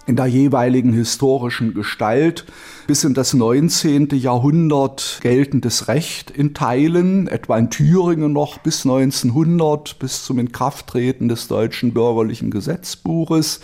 in 0.07 0.17
der 0.17 0.27
jeweiligen 0.27 0.93
historischen 0.93 1.73
Gestalt 1.73 2.47
bis 2.89 3.05
in 3.05 3.15
das 3.15 3.33
19. 3.33 4.09
Jahrhundert 4.09 5.21
geltendes 5.23 5.87
Recht 5.87 6.33
in 6.33 6.53
Teilen, 6.53 7.29
etwa 7.29 7.57
in 7.57 7.71
Thüringen 7.71 8.33
noch 8.33 8.59
bis 8.59 8.85
1900, 8.85 10.01
bis 10.01 10.25
zum 10.25 10.41
Inkrafttreten 10.41 11.29
des 11.29 11.47
deutschen 11.47 11.95
bürgerlichen 11.95 12.51
Gesetzbuches. 12.51 13.61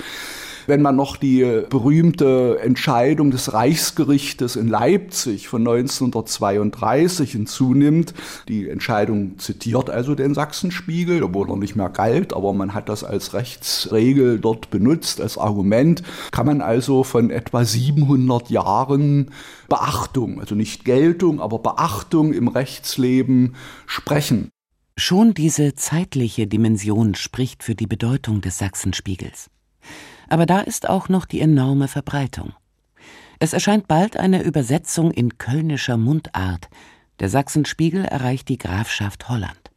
Wenn 0.66 0.82
man 0.82 0.96
noch 0.96 1.16
die 1.16 1.62
berühmte 1.70 2.58
Entscheidung 2.60 3.30
des 3.30 3.52
Reichsgerichtes 3.52 4.56
in 4.56 4.66
Leipzig 4.66 5.46
von 5.48 5.60
1932 5.60 7.32
hinzunimmt, 7.32 8.14
die 8.48 8.68
Entscheidung 8.68 9.38
zitiert 9.38 9.90
also 9.90 10.14
den 10.14 10.34
Sachsenspiegel, 10.34 11.22
obwohl 11.22 11.50
er 11.50 11.56
nicht 11.56 11.76
mehr 11.76 11.88
galt, 11.88 12.34
aber 12.34 12.52
man 12.52 12.74
hat 12.74 12.88
das 12.88 13.04
als 13.04 13.32
Rechtsregel 13.32 14.40
dort 14.40 14.70
benutzt, 14.70 15.20
als 15.20 15.38
Argument, 15.38 16.02
kann 16.32 16.46
man 16.46 16.60
also 16.60 17.04
von 17.04 17.30
etwa 17.30 17.64
700 17.64 18.50
Jahren 18.50 19.30
Beachtung, 19.68 20.40
also 20.40 20.54
nicht 20.54 20.84
Geltung, 20.84 21.40
aber 21.40 21.60
Beachtung 21.60 22.32
im 22.32 22.48
Rechtsleben 22.48 23.54
sprechen. 23.86 24.50
Schon 24.98 25.34
diese 25.34 25.74
zeitliche 25.74 26.46
Dimension 26.46 27.14
spricht 27.14 27.62
für 27.62 27.74
die 27.74 27.86
Bedeutung 27.86 28.40
des 28.40 28.58
Sachsenspiegels. 28.58 29.50
Aber 30.28 30.46
da 30.46 30.60
ist 30.60 30.88
auch 30.88 31.08
noch 31.08 31.24
die 31.24 31.40
enorme 31.40 31.88
Verbreitung. 31.88 32.52
Es 33.38 33.52
erscheint 33.52 33.86
bald 33.86 34.16
eine 34.16 34.42
Übersetzung 34.42 35.10
in 35.10 35.38
kölnischer 35.38 35.96
Mundart. 35.96 36.68
Der 37.20 37.28
Sachsenspiegel 37.28 38.04
erreicht 38.04 38.48
die 38.48 38.58
Grafschaft 38.58 39.28
Holland. 39.28 39.70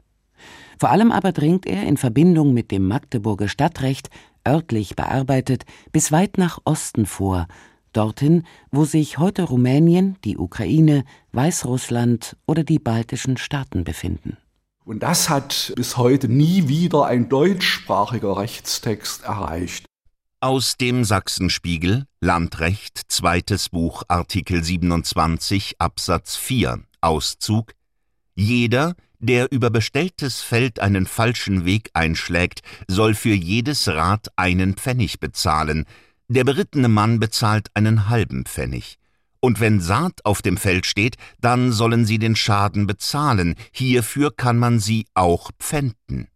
Vor 0.80 0.92
allem 0.92 1.12
aber 1.12 1.34
dringt 1.34 1.66
er 1.66 1.84
in 1.84 1.98
Verbindung 1.98 2.54
mit 2.54 2.72
dem 2.72 2.88
Magdeburger 2.88 3.50
Stadtrecht, 3.50 4.10
örtlich 4.48 4.96
bearbeitet, 4.96 5.66
bis 5.92 6.12
weit 6.14 6.38
nach 6.38 6.60
Osten 6.64 7.06
vor, 7.06 7.48
dorthin, 7.92 8.44
wo 8.72 8.86
sich 8.86 9.18
heute 9.18 9.44
Rumänien, 9.44 10.16
die 10.24 10.38
Ukraine, 10.38 11.04
Weißrussland 11.34 12.38
oder 12.46 12.64
die 12.64 12.80
baltischen 12.80 13.36
Staaten 13.36 13.84
befinden. 13.84 14.38
Und 14.86 15.04
das 15.04 15.30
hat 15.30 15.74
bis 15.76 15.98
heute 15.98 16.30
nie 16.30 16.68
wieder 16.70 17.06
ein 17.06 17.28
deutschsprachiger 17.28 18.38
Rechtstext 18.38 19.24
erreicht. 19.24 19.89
Aus 20.42 20.78
dem 20.78 21.04
Sachsenspiegel, 21.04 22.06
Landrecht, 22.22 23.02
zweites 23.10 23.68
Buch, 23.68 24.04
Artikel 24.08 24.64
27, 24.64 25.76
Absatz 25.80 26.38
4, 26.38 26.80
Auszug. 27.02 27.74
Jeder, 28.36 28.96
der 29.20 29.52
über 29.52 29.70
bestelltes 29.70 30.40
Feld 30.40 30.80
einen 30.80 31.08
falschen 31.08 31.66
Weg 31.66 31.90
einschlägt, 31.94 32.62
soll 32.88 33.16
für 33.16 33.34
jedes 33.34 33.90
Rad 33.90 34.30
einen 34.38 34.76
Pfennig 34.76 35.20
bezahlen. 35.20 35.84
Der 36.30 36.46
berittene 36.46 36.88
Mann 36.88 37.20
bezahlt 37.20 37.68
einen 37.74 38.08
halben 38.08 38.46
Pfennig. 38.46 38.96
Und 39.42 39.60
wenn 39.60 39.82
Saat 39.82 40.24
auf 40.24 40.42
dem 40.42 40.56
Feld 40.56 40.86
steht, 40.86 41.18
dann 41.42 41.74
sollen 41.74 42.06
sie 42.06 42.18
den 42.18 42.38
Schaden 42.38 42.88
bezahlen. 42.88 43.56
Hierfür 43.74 44.34
kann 44.34 44.58
man 44.58 44.80
sie 44.80 45.06
auch 45.16 45.52
pfänden. 45.60 46.30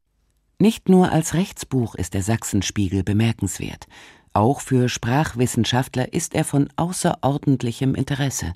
Nicht 0.63 0.87
nur 0.87 1.11
als 1.11 1.33
Rechtsbuch 1.33 1.93
ist 1.93 2.13
der 2.13 2.23
Sachsenspiegel 2.23 3.03
bemerkenswert, 3.03 3.85
auch 4.31 4.61
für 4.61 4.87
Sprachwissenschaftler 4.87 6.13
ist 6.13 6.33
er 6.35 6.45
von 6.45 6.69
außerordentlichem 6.77 7.95
Interesse, 7.95 8.53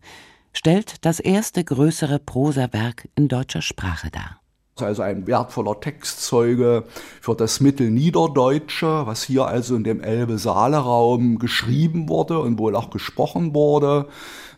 stellt 0.53 1.03
das 1.03 1.19
erste 1.19 1.65
größere 1.65 2.19
Prosawerk 2.19 3.09
in 3.15 3.27
deutscher 3.27 3.61
Sprache 3.61 4.09
dar. 4.09 4.39
Also 4.77 5.01
ein 5.01 5.27
wertvoller 5.27 5.81
Textzeuge 5.81 6.85
für 7.19 7.35
das 7.35 7.59
Mittelniederdeutsche, 7.59 9.05
was 9.05 9.23
hier 9.23 9.45
also 9.45 9.75
in 9.75 9.83
dem 9.83 9.99
Elbe-Saale-Raum 9.99 11.39
geschrieben 11.39 12.07
wurde 12.07 12.39
und 12.39 12.57
wohl 12.57 12.77
auch 12.77 12.89
gesprochen 12.89 13.53
wurde. 13.53 14.07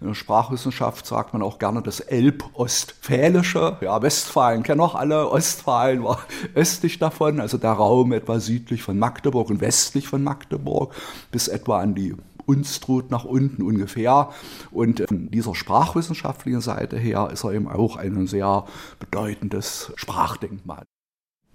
In 0.01 0.08
der 0.08 0.13
Sprachwissenschaft 0.13 1.06
sagt 1.06 1.34
man 1.34 1.41
auch 1.41 1.60
gerne 1.60 1.82
das 1.82 2.00
Elb-Ostfälische. 2.00 3.77
Ja, 3.82 4.01
Westfalen 4.01 4.63
kennen 4.63 4.79
auch 4.79 4.96
alle. 4.96 5.29
Ostfalen 5.29 6.03
war 6.06 6.20
östlich 6.56 7.00
davon, 7.00 7.41
also 7.41 7.58
der 7.58 7.72
Raum 7.72 8.13
etwa 8.13 8.39
südlich 8.39 8.82
von 8.82 8.98
Magdeburg 8.98 9.50
und 9.50 9.60
westlich 9.60 10.08
von 10.08 10.24
Magdeburg 10.24 10.96
bis 11.32 11.50
etwa 11.50 11.79
an 11.79 11.96
die 11.96 12.15
Unstrut 12.46 13.12
nach 13.12 13.25
unten 13.25 13.62
ungefähr. 13.62 14.29
Und 14.72 15.03
von 15.06 15.29
dieser 15.32 15.53
sprachwissenschaftlichen 15.53 16.62
Seite 16.62 16.98
her 16.98 17.29
ist 17.34 17.44
er 17.44 17.51
eben 17.51 17.68
auch 17.68 17.98
ein 17.98 18.25
sehr 18.25 18.65
bedeutendes 19.00 19.91
Sprachdenkmal. 19.96 20.84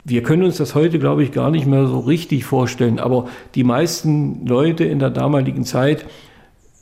Wir 0.05 0.23
können 0.23 0.43
uns 0.43 0.59
das 0.59 0.75
heute, 0.75 0.99
glaube 0.99 1.25
ich, 1.25 1.33
gar 1.33 1.51
nicht 1.51 1.65
mehr 1.65 1.87
so 1.87 2.01
richtig 2.01 2.45
vorstellen, 2.45 2.99
aber 2.99 3.27
die 3.55 3.65
meisten 3.65 4.47
Leute 4.47 4.85
in 4.85 4.99
der 4.99 5.09
damaligen 5.09 5.65
Zeit, 5.65 6.05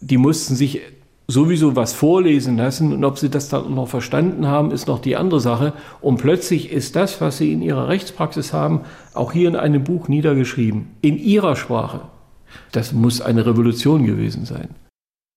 die 0.00 0.18
mussten 0.18 0.56
sich 0.56 0.80
sowieso 1.28 1.76
was 1.76 1.92
vorlesen 1.92 2.56
lassen 2.56 2.92
und 2.92 3.04
ob 3.04 3.18
sie 3.18 3.30
das 3.30 3.48
dann 3.48 3.74
noch 3.74 3.88
verstanden 3.88 4.46
haben, 4.46 4.70
ist 4.70 4.88
noch 4.88 5.00
die 5.00 5.16
andere 5.16 5.40
Sache. 5.40 5.72
Und 6.00 6.18
plötzlich 6.18 6.70
ist 6.70 6.96
das, 6.96 7.20
was 7.20 7.38
sie 7.38 7.52
in 7.52 7.62
ihrer 7.62 7.88
Rechtspraxis 7.88 8.52
haben, 8.52 8.82
auch 9.14 9.32
hier 9.32 9.48
in 9.48 9.56
einem 9.56 9.84
Buch 9.84 10.08
niedergeschrieben, 10.08 10.90
in 11.00 11.18
ihrer 11.18 11.56
Sprache. 11.56 12.02
Das 12.72 12.92
muss 12.92 13.20
eine 13.20 13.46
Revolution 13.46 14.04
gewesen 14.04 14.44
sein. 14.44 14.70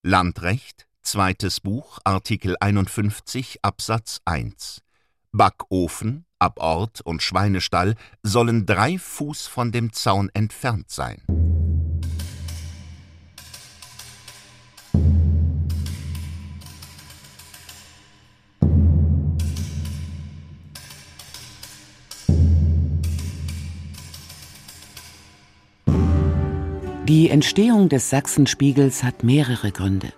Landrecht, 0.04 0.86
zweites 1.02 1.62
Buch, 1.62 2.00
Artikel 2.04 2.56
51 2.60 3.60
Absatz 3.62 4.22
1. 4.26 4.82
Backofen, 5.32 6.26
Abort 6.40 7.02
und 7.02 7.22
Schweinestall 7.22 7.96
sollen 8.24 8.66
drei 8.66 8.98
Fuß 8.98 9.48
von 9.48 9.72
dem 9.72 9.94
Zaun 9.94 10.30
entfernt 10.34 10.90
sein. 10.90 11.45
Die 27.08 27.30
Entstehung 27.30 27.88
des 27.88 28.10
Sachsenspiegels 28.10 29.04
hat 29.04 29.24
mehrere 29.24 29.72
Gründe. 29.72 30.12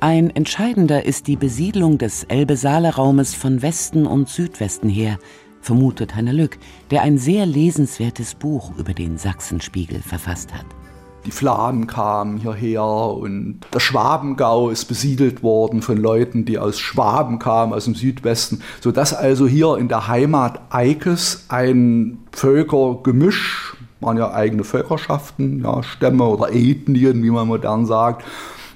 Ein 0.00 0.30
entscheidender 0.30 1.04
ist 1.04 1.28
die 1.28 1.36
Besiedlung 1.36 1.98
des 1.98 2.24
Elbe-Saale-Raumes 2.24 3.36
von 3.36 3.62
Westen 3.62 4.08
und 4.08 4.28
Südwesten 4.28 4.88
her, 4.88 5.20
vermutet 5.60 6.16
Heiner 6.16 6.32
Lück, 6.32 6.58
der 6.90 7.02
ein 7.02 7.16
sehr 7.16 7.46
lesenswertes 7.46 8.34
Buch 8.34 8.76
über 8.76 8.92
den 8.92 9.18
Sachsenspiegel 9.18 10.00
verfasst 10.00 10.52
hat. 10.52 10.66
Die 11.26 11.30
Flamen 11.30 11.86
kamen 11.86 12.38
hierher 12.38 12.82
und 12.82 13.60
der 13.72 13.78
Schwabengau 13.78 14.70
ist 14.70 14.86
besiedelt 14.86 15.44
worden 15.44 15.80
von 15.80 15.96
Leuten, 15.96 16.44
die 16.44 16.58
aus 16.58 16.80
Schwaben 16.80 17.38
kamen, 17.38 17.72
aus 17.72 17.84
dem 17.84 17.94
Südwesten, 17.94 18.62
sodass 18.80 19.14
also 19.14 19.46
hier 19.46 19.76
in 19.76 19.86
der 19.86 20.08
Heimat 20.08 20.60
Eikes 20.70 21.44
ein 21.50 22.18
Völkergemisch, 22.32 23.76
waren 24.00 24.16
ja 24.16 24.32
eigene 24.32 24.64
Völkerschaften, 24.64 25.62
ja, 25.62 25.82
Stämme 25.82 26.24
oder 26.24 26.52
Ethnien, 26.52 27.22
wie 27.22 27.30
man 27.30 27.48
modern 27.48 27.86
sagt, 27.86 28.24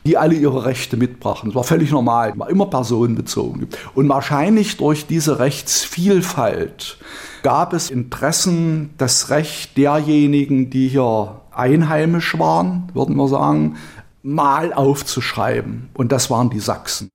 die 0.07 0.19
alle 0.19 0.35
ihre 0.35 0.64
Rechte 0.64 0.97
mitbrachten. 0.97 1.50
Das 1.50 1.57
war 1.57 1.64
völlig 1.64 1.90
normal, 1.90 2.35
war 2.37 2.50
immer 2.50 2.66
personenbezogen. 2.66 3.69
Und 3.95 4.09
wahrscheinlich 4.09 4.76
durch 4.76 5.07
diese 5.07 5.38
Rechtsvielfalt 5.38 6.99
gab 7.43 7.73
es 7.73 7.90
Interessen, 7.90 8.90
das 8.99 9.31
Recht 9.31 9.76
derjenigen, 9.76 10.71
die 10.71 10.88
hier 10.88 11.40
einheimisch 11.52 12.38
waren, 12.38 12.88
würden 12.93 13.16
wir 13.16 13.28
sagen, 13.28 13.76
mal 14.23 14.73
aufzuschreiben. 14.73 15.90
Und 15.95 16.12
das 16.12 16.31
waren 16.31 16.50
die 16.50 16.61
Sachsen. 16.61 17.11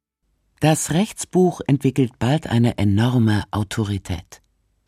Das 0.59 0.91
Rechtsbuch 0.91 1.61
entwickelt 1.67 2.13
bald 2.19 2.47
eine 2.47 2.77
enorme 2.77 3.43
Autorität. 3.51 4.41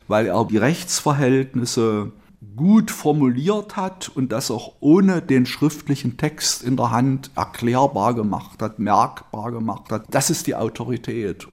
Weil 0.06 0.26
er 0.26 0.44
die 0.44 0.58
Rechtsverhältnisse 0.58 2.12
gut 2.56 2.90
formuliert 2.90 3.76
hat 3.76 4.08
und 4.08 4.32
das 4.32 4.50
auch 4.50 4.74
ohne 4.80 5.22
den 5.22 5.46
schriftlichen 5.46 6.16
Text 6.16 6.62
in 6.62 6.76
der 6.76 6.90
Hand 6.90 7.30
erklärbar 7.36 8.14
gemacht 8.14 8.60
hat, 8.60 8.78
merkbar 8.78 9.52
gemacht 9.52 9.90
hat. 9.90 10.06
Das 10.10 10.30
ist 10.30 10.46
die 10.46 10.54
Autorität. 10.54 11.48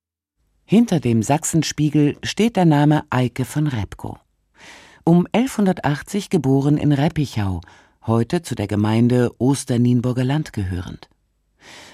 Hinter 0.65 0.99
dem 0.99 1.23
Sachsenspiegel 1.23 2.17
steht 2.23 2.55
der 2.55 2.65
Name 2.65 3.03
Eike 3.09 3.45
von 3.45 3.67
Repko. 3.67 4.17
Um 5.03 5.27
1180 5.31 6.29
geboren 6.29 6.77
in 6.77 6.91
Reppichau, 6.91 7.61
heute 8.05 8.41
zu 8.41 8.55
der 8.55 8.67
Gemeinde 8.67 9.31
Osternienburger 9.39 10.23
Land 10.23 10.53
gehörend. 10.53 11.09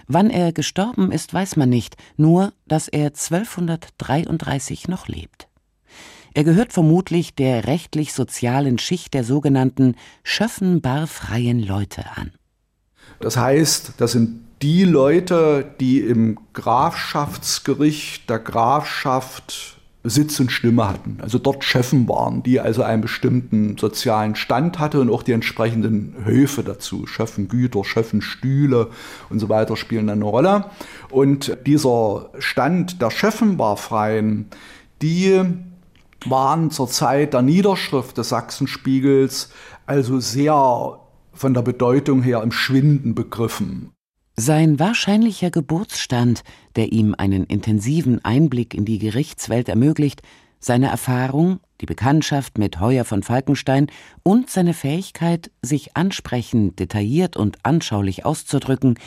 Wann 0.08 0.30
er 0.30 0.52
gestorben 0.52 1.12
ist, 1.12 1.34
weiß 1.34 1.56
man 1.56 1.70
nicht, 1.70 1.96
nur 2.18 2.54
dass 2.68 2.88
er 2.88 3.08
1233 3.08 4.88
noch 4.88 5.08
lebt. 5.08 5.48
Er 6.36 6.44
gehört 6.44 6.74
vermutlich 6.74 7.34
der 7.34 7.66
rechtlich-sozialen 7.66 8.78
Schicht 8.78 9.14
der 9.14 9.24
sogenannten 9.24 9.96
schöffenbarfreien 10.24 11.66
Leute 11.66 12.04
an. 12.14 12.34
Das 13.22 13.38
heißt, 13.38 13.94
das 14.00 14.12
sind 14.12 14.42
die 14.62 14.84
Leute, 14.84 15.66
die 15.80 16.02
im 16.02 16.38
Grafschaftsgericht 16.52 18.30
der 18.30 18.40
Grafschaft 18.40 19.78
Sitz 20.04 20.38
und 20.42 20.52
Stimme 20.52 20.90
hatten, 20.90 21.20
also 21.22 21.40
dort 21.40 21.64
Chefen 21.64 22.08
waren, 22.10 22.44
die 22.44 22.60
also 22.60 22.84
einen 22.84 23.02
bestimmten 23.02 23.78
sozialen 23.78 24.36
Stand 24.36 24.78
hatte 24.78 25.00
und 25.00 25.10
auch 25.10 25.24
die 25.24 25.32
entsprechenden 25.32 26.16
Höfe 26.26 26.64
dazu, 26.64 27.08
Schöffengüter, 27.08 27.86
Schöffenstühle 27.86 28.90
und 29.30 29.40
so 29.40 29.48
weiter 29.48 29.78
spielen 29.78 30.10
eine 30.10 30.26
Rolle. 30.26 30.66
Und 31.10 31.58
dieser 31.66 32.30
Stand 32.40 33.02
der 33.02 33.10
Schöffenbarfreien, 33.10 34.48
die 35.02 35.42
waren 36.30 36.72
zur 36.72 36.88
Zeit 36.88 37.34
der 37.34 37.42
Niederschrift 37.42 38.18
des 38.18 38.30
Sachsenspiegels 38.30 39.50
also 39.86 40.20
sehr 40.20 41.00
von 41.34 41.54
der 41.54 41.62
Bedeutung 41.62 42.24
her 42.24 42.42
im 42.42 42.52
Schwinden 42.52 43.14
begriffen. 43.16 43.92
Sein 44.38 44.80
wahrscheinlicher 44.80 45.50
Geburtsstand, 45.50 46.44
der 46.76 46.92
ihm 46.92 47.16
einen 47.18 47.46
intensiven 47.46 48.24
Einblick 48.26 48.74
in 48.74 48.84
die 48.84 49.00
Gerichtswelt 49.00 49.70
ermöglicht, 49.70 50.22
seine 50.60 50.88
Erfahrung, 50.88 51.60
die 51.80 51.86
Bekanntschaft 51.86 52.58
mit 52.58 52.80
Heuer 52.80 53.06
von 53.06 53.24
Falkenstein 53.24 53.88
und 54.24 54.50
seine 54.50 54.74
Fähigkeit, 54.74 55.52
sich 55.62 55.96
ansprechend, 55.96 56.80
detailliert 56.80 57.38
und 57.38 57.60
anschaulich 57.64 58.26
auszudrücken, 58.26 58.98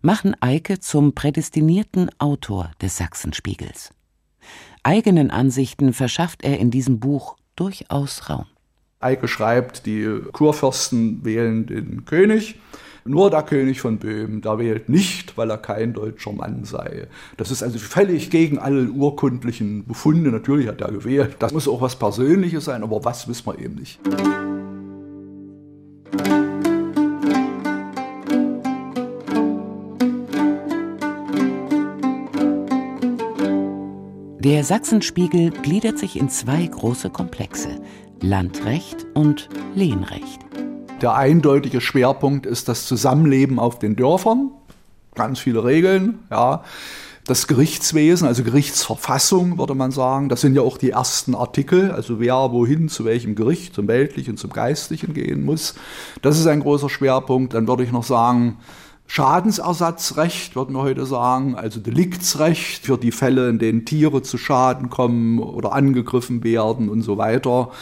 machen 0.00 0.40
Eike 0.40 0.78
zum 0.78 1.14
prädestinierten 1.14 2.10
Autor 2.18 2.70
des 2.80 2.96
Sachsenspiegels. 2.96 3.90
Eigenen 4.88 5.30
Ansichten 5.30 5.92
verschafft 5.92 6.42
er 6.42 6.58
in 6.58 6.70
diesem 6.70 6.98
Buch 6.98 7.36
durchaus 7.56 8.30
Raum. 8.30 8.46
Eike 9.00 9.28
schreibt, 9.28 9.84
die 9.84 10.08
Kurfürsten 10.32 11.22
wählen 11.26 11.66
den 11.66 12.06
König. 12.06 12.58
Nur 13.04 13.28
der 13.28 13.42
König 13.42 13.82
von 13.82 13.98
Böhmen, 13.98 14.40
der 14.40 14.58
wählt 14.58 14.88
nicht, 14.88 15.36
weil 15.36 15.50
er 15.50 15.58
kein 15.58 15.92
deutscher 15.92 16.32
Mann 16.32 16.64
sei. 16.64 17.06
Das 17.36 17.50
ist 17.50 17.62
also 17.62 17.78
völlig 17.78 18.30
gegen 18.30 18.58
alle 18.58 18.88
urkundlichen 18.88 19.84
Befunde. 19.84 20.30
Natürlich 20.30 20.68
hat 20.68 20.80
er 20.80 20.90
gewählt. 20.90 21.36
Das 21.38 21.52
muss 21.52 21.68
auch 21.68 21.82
was 21.82 21.98
Persönliches 21.98 22.64
sein, 22.64 22.82
aber 22.82 23.04
was 23.04 23.28
wissen 23.28 23.44
wir 23.44 23.58
eben 23.58 23.74
nicht. 23.74 24.00
Der 34.40 34.62
Sachsenspiegel 34.62 35.50
gliedert 35.50 35.98
sich 35.98 36.16
in 36.16 36.28
zwei 36.28 36.64
große 36.64 37.10
Komplexe, 37.10 37.80
Landrecht 38.20 39.04
und 39.14 39.48
Lehnrecht. 39.74 40.38
Der 41.02 41.16
eindeutige 41.16 41.80
Schwerpunkt 41.80 42.46
ist 42.46 42.68
das 42.68 42.86
Zusammenleben 42.86 43.58
auf 43.58 43.80
den 43.80 43.96
Dörfern. 43.96 44.52
Ganz 45.16 45.40
viele 45.40 45.64
Regeln, 45.64 46.20
ja. 46.30 46.62
Das 47.24 47.48
Gerichtswesen, 47.48 48.28
also 48.28 48.44
Gerichtsverfassung, 48.44 49.58
würde 49.58 49.74
man 49.74 49.90
sagen. 49.90 50.28
Das 50.28 50.40
sind 50.40 50.54
ja 50.54 50.62
auch 50.62 50.78
die 50.78 50.90
ersten 50.90 51.34
Artikel, 51.34 51.90
also 51.90 52.20
wer 52.20 52.52
wohin, 52.52 52.88
zu 52.88 53.04
welchem 53.04 53.34
Gericht, 53.34 53.74
zum 53.74 53.88
weltlichen, 53.88 54.36
zum 54.36 54.50
geistlichen 54.50 55.14
gehen 55.14 55.44
muss. 55.44 55.74
Das 56.22 56.38
ist 56.38 56.46
ein 56.46 56.60
großer 56.60 56.88
Schwerpunkt. 56.88 57.54
Dann 57.54 57.66
würde 57.66 57.82
ich 57.82 57.90
noch 57.90 58.04
sagen, 58.04 58.58
Schadensersatzrecht, 59.08 60.54
würden 60.54 60.76
wir 60.76 60.82
heute 60.82 61.06
sagen, 61.06 61.56
also 61.56 61.80
Deliktsrecht 61.80 62.84
für 62.84 62.98
die 62.98 63.10
Fälle, 63.10 63.48
in 63.48 63.58
denen 63.58 63.84
Tiere 63.86 64.22
zu 64.22 64.36
Schaden 64.36 64.90
kommen 64.90 65.38
oder 65.38 65.72
angegriffen 65.72 66.44
werden 66.44 66.88
und 66.90 67.02
so 67.02 67.16
weiter. 67.16 67.72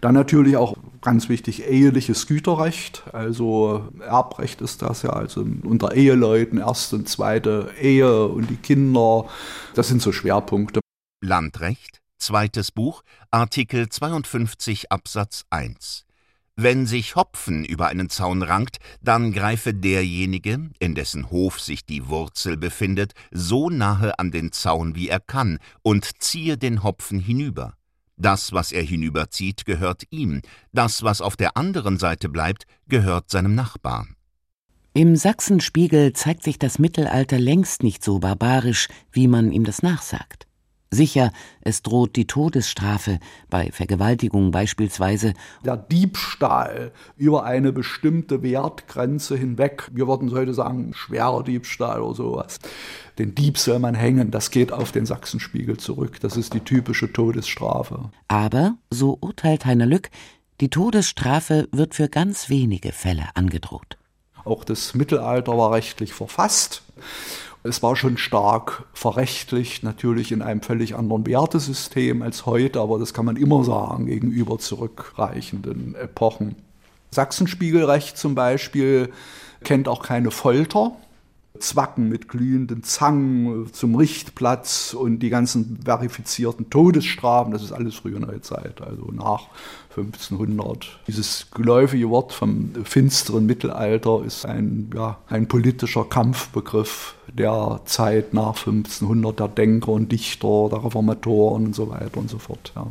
Dann 0.00 0.14
natürlich 0.14 0.56
auch 0.56 0.74
ganz 1.02 1.28
wichtig 1.28 1.68
eheliches 1.68 2.26
Güterrecht, 2.26 3.04
also 3.12 3.88
Erbrecht 4.00 4.60
ist 4.60 4.82
das 4.82 5.02
ja, 5.02 5.10
also 5.10 5.46
unter 5.62 5.94
Eheleuten 5.94 6.58
erste 6.58 6.96
und 6.96 7.08
zweite 7.08 7.70
Ehe 7.80 8.26
und 8.26 8.48
die 8.48 8.56
Kinder, 8.56 9.26
das 9.74 9.88
sind 9.88 10.02
so 10.02 10.10
Schwerpunkte. 10.10 10.80
Landrecht, 11.22 12.00
zweites 12.18 12.72
Buch, 12.72 13.02
Artikel 13.30 13.88
52 13.88 14.90
Absatz 14.90 15.44
1. 15.50 16.05
Wenn 16.58 16.86
sich 16.86 17.16
Hopfen 17.16 17.66
über 17.66 17.88
einen 17.88 18.08
Zaun 18.08 18.42
rankt, 18.42 18.78
dann 19.02 19.30
greife 19.32 19.74
derjenige, 19.74 20.70
in 20.78 20.94
dessen 20.94 21.30
Hof 21.30 21.60
sich 21.60 21.84
die 21.84 22.08
Wurzel 22.08 22.56
befindet, 22.56 23.12
so 23.30 23.68
nahe 23.68 24.18
an 24.18 24.30
den 24.30 24.52
Zaun 24.52 24.94
wie 24.94 25.10
er 25.10 25.20
kann 25.20 25.58
und 25.82 26.22
ziehe 26.22 26.56
den 26.56 26.82
Hopfen 26.82 27.20
hinüber. 27.20 27.74
Das, 28.16 28.54
was 28.54 28.72
er 28.72 28.82
hinüberzieht, 28.82 29.66
gehört 29.66 30.04
ihm, 30.08 30.40
das, 30.72 31.02
was 31.02 31.20
auf 31.20 31.36
der 31.36 31.58
anderen 31.58 31.98
Seite 31.98 32.30
bleibt, 32.30 32.64
gehört 32.88 33.30
seinem 33.30 33.54
Nachbarn. 33.54 34.16
Im 34.94 35.14
Sachsenspiegel 35.14 36.14
zeigt 36.14 36.42
sich 36.42 36.58
das 36.58 36.78
Mittelalter 36.78 37.38
längst 37.38 37.82
nicht 37.82 38.02
so 38.02 38.20
barbarisch, 38.20 38.88
wie 39.12 39.28
man 39.28 39.52
ihm 39.52 39.64
das 39.64 39.82
nachsagt. 39.82 40.46
Sicher, 40.90 41.32
es 41.62 41.82
droht 41.82 42.14
die 42.14 42.26
Todesstrafe, 42.26 43.18
bei 43.50 43.70
Vergewaltigung 43.72 44.52
beispielsweise. 44.52 45.34
Der 45.64 45.76
Diebstahl 45.76 46.92
über 47.16 47.44
eine 47.44 47.72
bestimmte 47.72 48.42
Wertgrenze 48.42 49.36
hinweg, 49.36 49.90
wir 49.92 50.06
würden 50.06 50.30
heute 50.30 50.54
sagen, 50.54 50.94
schwerer 50.94 51.42
Diebstahl 51.42 52.00
oder 52.00 52.14
sowas. 52.14 52.60
Den 53.18 53.34
Dieb 53.34 53.58
soll 53.58 53.80
man 53.80 53.94
hängen, 53.94 54.30
das 54.30 54.50
geht 54.50 54.72
auf 54.72 54.92
den 54.92 55.06
Sachsenspiegel 55.06 55.76
zurück. 55.76 56.20
Das 56.20 56.36
ist 56.36 56.54
die 56.54 56.60
typische 56.60 57.12
Todesstrafe. 57.12 58.10
Aber, 58.28 58.76
so 58.90 59.18
urteilt 59.20 59.64
Heiner 59.64 59.86
Lück, 59.86 60.10
die 60.60 60.70
Todesstrafe 60.70 61.68
wird 61.72 61.94
für 61.94 62.08
ganz 62.08 62.48
wenige 62.48 62.92
Fälle 62.92 63.24
angedroht. 63.34 63.98
Auch 64.44 64.62
das 64.62 64.94
Mittelalter 64.94 65.58
war 65.58 65.72
rechtlich 65.72 66.12
verfasst. 66.12 66.82
Es 67.66 67.82
war 67.82 67.96
schon 67.96 68.16
stark 68.16 68.84
verrechtlicht, 68.94 69.82
natürlich 69.82 70.30
in 70.30 70.40
einem 70.40 70.62
völlig 70.62 70.94
anderen 70.94 71.26
Wertesystem 71.26 72.22
als 72.22 72.46
heute, 72.46 72.80
aber 72.80 72.98
das 72.98 73.12
kann 73.12 73.24
man 73.24 73.36
immer 73.36 73.64
sagen 73.64 74.06
gegenüber 74.06 74.58
zurückreichenden 74.58 75.94
Epochen. 75.96 76.54
Sachsenspiegelrecht 77.10 78.16
zum 78.16 78.34
Beispiel 78.34 79.10
kennt 79.64 79.88
auch 79.88 80.02
keine 80.02 80.30
Folter. 80.30 80.92
Zwacken 81.58 82.08
mit 82.08 82.28
glühenden 82.28 82.82
Zangen 82.82 83.72
zum 83.72 83.94
Richtplatz 83.94 84.94
und 84.94 85.20
die 85.20 85.30
ganzen 85.30 85.80
verifizierten 85.84 86.70
Todesstrafen, 86.70 87.52
das 87.52 87.62
ist 87.62 87.72
alles 87.72 87.96
frühe 87.96 88.18
Neuzeit, 88.18 88.80
also 88.80 89.10
nach 89.12 89.48
1500. 89.90 91.00
Dieses 91.06 91.48
geläufige 91.54 92.10
Wort 92.10 92.32
vom 92.32 92.70
finsteren 92.84 93.46
Mittelalter 93.46 94.22
ist 94.24 94.44
ein, 94.44 94.90
ja, 94.94 95.18
ein 95.28 95.48
politischer 95.48 96.04
Kampfbegriff 96.04 97.14
der 97.32 97.80
Zeit 97.84 98.34
nach 98.34 98.56
1500, 98.58 99.40
der 99.40 99.48
Denker 99.48 99.92
und 99.92 100.12
Dichter, 100.12 100.68
der 100.70 100.84
Reformatoren 100.84 101.66
und 101.66 101.74
so 101.74 101.90
weiter 101.90 102.18
und 102.18 102.30
so 102.30 102.38
fort. 102.38 102.72
Ja. 102.74 102.86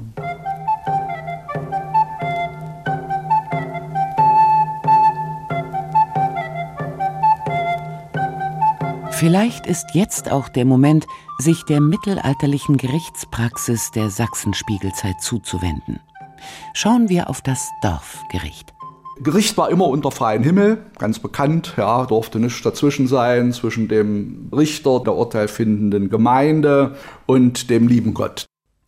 Vielleicht 9.18 9.66
ist 9.66 9.86
jetzt 9.94 10.30
auch 10.30 10.50
der 10.50 10.66
Moment, 10.66 11.08
sich 11.38 11.64
der 11.64 11.80
mittelalterlichen 11.80 12.76
Gerichtspraxis 12.76 13.92
der 13.92 14.10
Sachsenspiegelzeit 14.10 15.22
zuzuwenden. 15.22 16.02
Schauen 16.74 17.08
wir 17.08 17.30
auf 17.30 17.42
das 17.42 17.70
Dorfgericht. 17.82 18.74
Gericht 19.24 19.56
war 19.56 19.70
immer 19.70 19.88
unter 19.88 20.12
freiem 20.12 20.44
Himmel, 20.44 20.86
ganz 21.00 21.20
bekannt, 21.20 21.76
ja, 21.78 22.06
durfte 22.06 22.42
nichts 22.42 22.62
dazwischen 22.62 23.08
sein, 23.08 23.54
zwischen 23.54 23.88
dem 23.88 24.50
Richter, 24.54 25.00
der 25.00 25.16
urteilfindenden 25.16 26.10
Gemeinde 26.10 26.98
und 27.26 27.70
dem 27.70 27.88
lieben 27.88 28.14
Gott. 28.14 28.48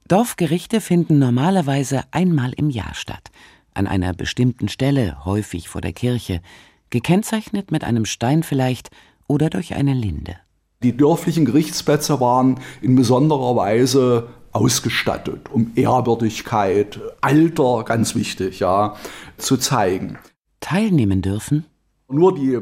Dorfgerichte 0.10 0.82
finden 0.82 1.20
normalerweise 1.20 2.04
einmal 2.12 2.52
im 2.58 2.70
Jahr 2.70 2.96
statt, 2.96 3.32
an 3.74 3.88
einer 3.88 4.12
bestimmten 4.12 4.68
Stelle, 4.68 5.24
häufig 5.24 5.70
vor 5.70 5.80
der 5.80 5.94
Kirche, 5.94 6.42
gekennzeichnet 6.90 7.72
mit 7.72 7.86
einem 7.86 8.04
Stein 8.04 8.44
vielleicht 8.44 8.90
oder 9.28 9.50
durch 9.50 9.76
eine 9.76 9.94
Linde. 9.94 10.36
Die 10.84 10.96
dörflichen 10.96 11.46
Gerichtsplätze 11.46 12.20
waren 12.20 12.60
in 12.82 12.96
besonderer 12.96 13.56
Weise 13.56 14.30
ausgestattet, 14.52 15.50
um 15.52 15.72
Ehrwürdigkeit, 15.76 17.00
Alter, 17.22 17.84
ganz 17.84 18.16
wichtig, 18.16 18.60
ja, 18.60 18.96
zu 19.38 19.58
zeigen. 19.58 20.18
Teilnehmen 20.60 21.22
dürfen? 21.22 21.66
Nur 22.10 22.36
die 22.36 22.60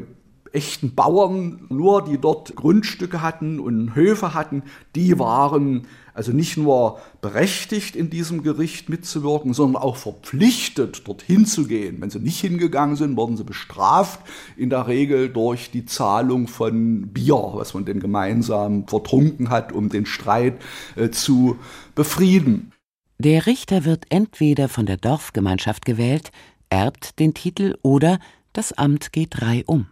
echten 0.52 0.94
Bauern, 0.94 1.66
nur 1.68 2.02
die 2.02 2.18
dort 2.18 2.56
Grundstücke 2.56 3.22
hatten 3.22 3.60
und 3.60 3.94
Höfe 3.94 4.34
hatten, 4.34 4.62
die 4.94 5.18
waren 5.18 5.86
also 6.16 6.32
nicht 6.32 6.56
nur 6.56 6.98
berechtigt, 7.20 7.94
in 7.94 8.08
diesem 8.08 8.42
Gericht 8.42 8.88
mitzuwirken, 8.88 9.52
sondern 9.52 9.82
auch 9.82 9.96
verpflichtet, 9.96 11.06
dorthin 11.06 11.44
zu 11.44 11.66
gehen. 11.66 12.00
Wenn 12.00 12.08
sie 12.08 12.20
nicht 12.20 12.40
hingegangen 12.40 12.96
sind, 12.96 13.16
wurden 13.16 13.36
sie 13.36 13.44
bestraft, 13.44 14.20
in 14.56 14.70
der 14.70 14.86
Regel 14.86 15.28
durch 15.28 15.70
die 15.70 15.84
Zahlung 15.84 16.48
von 16.48 17.08
Bier, 17.08 17.50
was 17.52 17.74
man 17.74 17.84
denn 17.84 18.00
gemeinsam 18.00 18.88
vertrunken 18.88 19.50
hat, 19.50 19.72
um 19.72 19.90
den 19.90 20.06
Streit 20.06 20.54
äh, 20.96 21.10
zu 21.10 21.58
befrieden. 21.94 22.72
Der 23.18 23.46
Richter 23.46 23.84
wird 23.84 24.06
entweder 24.08 24.68
von 24.68 24.86
der 24.86 24.96
Dorfgemeinschaft 24.96 25.84
gewählt, 25.84 26.30
erbt 26.70 27.18
den 27.18 27.34
Titel 27.34 27.76
oder 27.82 28.18
das 28.54 28.72
Amt 28.72 29.12
geht 29.12 29.42
reihum. 29.42 29.86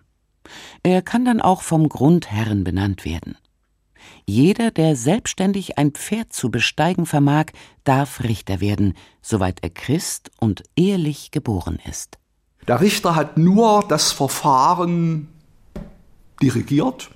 Er 0.83 1.03
kann 1.03 1.25
dann 1.25 1.41
auch 1.41 1.63
vom 1.63 1.89
Grundherren 1.89 2.65
benannt 2.65 3.05
werden. 3.05 3.37
Jeder, 4.27 4.71
der 4.71 4.97
selbstständig 4.97 5.79
ein 5.79 5.93
Pferd 5.93 6.33
zu 6.33 6.51
besteigen 6.51 7.07
vermag, 7.07 7.47
darf 7.85 8.23
Richter 8.23 8.61
werden, 8.61 8.95
soweit 9.23 9.59
er 9.63 9.71
Christ 9.71 10.31
und 10.41 10.63
ehelich 10.77 11.31
geboren 11.31 11.79
ist. 11.89 12.19
Der 12.67 12.81
Richter 12.81 13.15
hat 13.15 13.37
nur 13.37 13.85
das 13.89 14.13
Verfahren 14.13 15.29
dirigiert. 16.41 17.11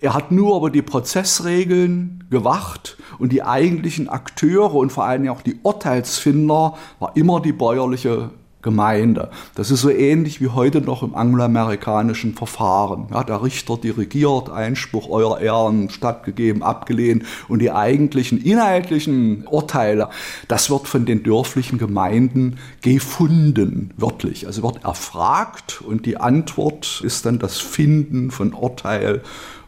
Er 0.00 0.14
hat 0.14 0.30
nur 0.30 0.58
über 0.58 0.70
die 0.70 0.82
Prozessregeln 0.82 2.24
gewacht 2.30 2.96
und 3.18 3.32
die 3.32 3.42
eigentlichen 3.42 4.08
Akteure 4.08 4.74
und 4.74 4.92
vor 4.92 5.04
allem 5.04 5.28
auch 5.28 5.42
die 5.42 5.58
Urteilsfinder 5.62 6.76
war 6.98 7.16
immer 7.16 7.40
die 7.40 7.52
bäuerliche 7.52 8.30
Gemeinde. 8.66 9.30
Das 9.54 9.70
ist 9.70 9.80
so 9.80 9.90
ähnlich 9.90 10.40
wie 10.40 10.48
heute 10.48 10.80
noch 10.80 11.04
im 11.04 11.14
angloamerikanischen 11.14 12.34
Verfahren. 12.34 13.06
Ja, 13.12 13.22
der 13.22 13.40
Richter 13.40 13.76
dirigiert, 13.76 14.50
Einspruch 14.50 15.08
eurer 15.08 15.40
Ehren 15.40 15.88
stattgegeben, 15.88 16.64
abgelehnt 16.64 17.24
und 17.46 17.60
die 17.60 17.70
eigentlichen 17.70 18.42
inhaltlichen 18.42 19.46
Urteile, 19.46 20.08
das 20.48 20.68
wird 20.68 20.88
von 20.88 21.06
den 21.06 21.22
dörflichen 21.22 21.78
Gemeinden 21.78 22.58
gefunden, 22.80 23.94
wörtlich. 23.96 24.48
Also 24.48 24.64
wird 24.64 24.82
erfragt 24.82 25.80
und 25.80 26.04
die 26.04 26.16
Antwort 26.16 27.02
ist 27.04 27.24
dann 27.24 27.38
das 27.38 27.58
Finden 27.58 28.32
von 28.32 28.52
Urteil 28.52 29.22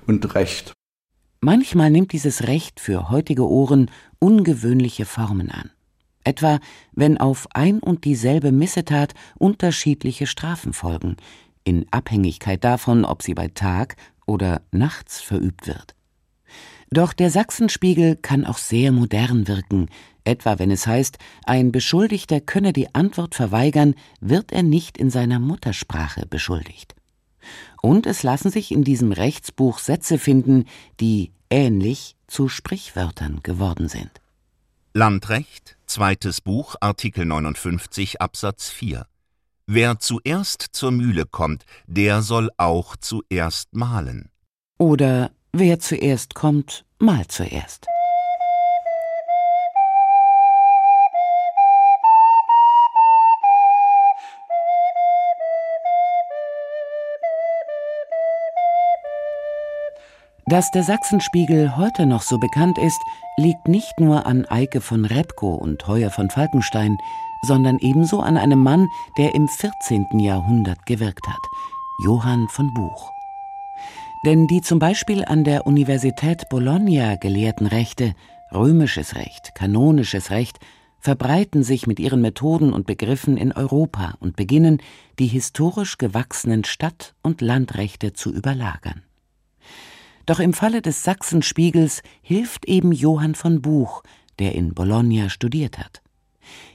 und 0.08 0.34
Recht. 0.34 0.72
Manchmal 1.40 1.92
nimmt 1.92 2.12
dieses 2.12 2.48
Recht 2.48 2.80
für 2.80 3.10
heutige 3.10 3.48
Ohren 3.48 3.92
ungewöhnliche 4.18 5.04
Formen 5.04 5.52
an 5.52 5.70
etwa 6.28 6.60
wenn 6.92 7.18
auf 7.18 7.48
ein 7.54 7.80
und 7.80 8.04
dieselbe 8.04 8.52
Missetat 8.52 9.14
unterschiedliche 9.38 10.26
Strafen 10.26 10.72
folgen, 10.72 11.16
in 11.64 11.86
Abhängigkeit 11.90 12.62
davon, 12.62 13.04
ob 13.04 13.22
sie 13.22 13.34
bei 13.34 13.48
Tag 13.48 13.96
oder 14.26 14.62
nachts 14.70 15.20
verübt 15.20 15.66
wird. 15.66 15.94
Doch 16.90 17.12
der 17.12 17.30
Sachsenspiegel 17.30 18.16
kann 18.16 18.46
auch 18.46 18.58
sehr 18.58 18.92
modern 18.92 19.48
wirken, 19.48 19.88
etwa 20.24 20.58
wenn 20.58 20.70
es 20.70 20.86
heißt, 20.86 21.18
ein 21.44 21.72
Beschuldigter 21.72 22.40
könne 22.40 22.72
die 22.72 22.94
Antwort 22.94 23.34
verweigern, 23.34 23.94
wird 24.20 24.52
er 24.52 24.62
nicht 24.62 24.98
in 24.98 25.10
seiner 25.10 25.38
Muttersprache 25.38 26.26
beschuldigt. 26.26 26.94
Und 27.80 28.06
es 28.06 28.22
lassen 28.22 28.50
sich 28.50 28.72
in 28.72 28.84
diesem 28.84 29.12
Rechtsbuch 29.12 29.78
Sätze 29.78 30.18
finden, 30.18 30.66
die 31.00 31.32
ähnlich 31.50 32.16
zu 32.26 32.48
Sprichwörtern 32.48 33.40
geworden 33.42 33.88
sind. 33.88 34.10
Landrecht, 34.98 35.76
zweites 35.86 36.40
Buch, 36.40 36.74
Artikel 36.80 37.24
59 37.24 38.20
Absatz 38.20 38.68
4. 38.68 39.06
Wer 39.68 40.00
zuerst 40.00 40.60
zur 40.72 40.90
Mühle 40.90 41.24
kommt, 41.24 41.64
der 41.86 42.20
soll 42.22 42.50
auch 42.56 42.96
zuerst 42.96 43.76
mahlen. 43.76 44.28
Oder 44.76 45.30
wer 45.52 45.78
zuerst 45.78 46.34
kommt, 46.34 46.84
mal 46.98 47.28
zuerst. 47.28 47.86
Dass 60.48 60.70
der 60.70 60.82
Sachsenspiegel 60.82 61.76
heute 61.76 62.06
noch 62.06 62.22
so 62.22 62.38
bekannt 62.38 62.78
ist, 62.78 62.98
liegt 63.36 63.68
nicht 63.68 64.00
nur 64.00 64.24
an 64.24 64.46
Eike 64.46 64.80
von 64.80 65.04
Repko 65.04 65.54
und 65.54 65.86
Heuer 65.86 66.08
von 66.10 66.30
Falkenstein, 66.30 66.96
sondern 67.42 67.78
ebenso 67.80 68.20
an 68.20 68.38
einem 68.38 68.60
Mann, 68.60 68.88
der 69.18 69.34
im 69.34 69.46
14. 69.46 70.06
Jahrhundert 70.18 70.86
gewirkt 70.86 71.28
hat, 71.28 71.42
Johann 72.02 72.48
von 72.48 72.72
Buch. 72.72 73.10
Denn 74.24 74.46
die 74.46 74.62
zum 74.62 74.78
Beispiel 74.78 75.22
an 75.22 75.44
der 75.44 75.66
Universität 75.66 76.48
Bologna 76.48 77.16
gelehrten 77.16 77.66
Rechte, 77.66 78.14
römisches 78.50 79.16
Recht, 79.16 79.54
kanonisches 79.54 80.30
Recht, 80.30 80.60
verbreiten 80.98 81.62
sich 81.62 81.86
mit 81.86 82.00
ihren 82.00 82.22
Methoden 82.22 82.72
und 82.72 82.86
Begriffen 82.86 83.36
in 83.36 83.52
Europa 83.52 84.14
und 84.18 84.34
beginnen, 84.34 84.80
die 85.18 85.26
historisch 85.26 85.98
gewachsenen 85.98 86.64
Stadt- 86.64 87.14
und 87.22 87.42
Landrechte 87.42 88.14
zu 88.14 88.32
überlagern. 88.32 89.02
Doch 90.28 90.40
im 90.40 90.52
Falle 90.52 90.82
des 90.82 91.04
Sachsenspiegels 91.04 92.02
hilft 92.20 92.66
eben 92.66 92.92
Johann 92.92 93.34
von 93.34 93.62
Buch, 93.62 94.02
der 94.38 94.54
in 94.54 94.74
Bologna 94.74 95.30
studiert 95.30 95.78
hat. 95.78 96.02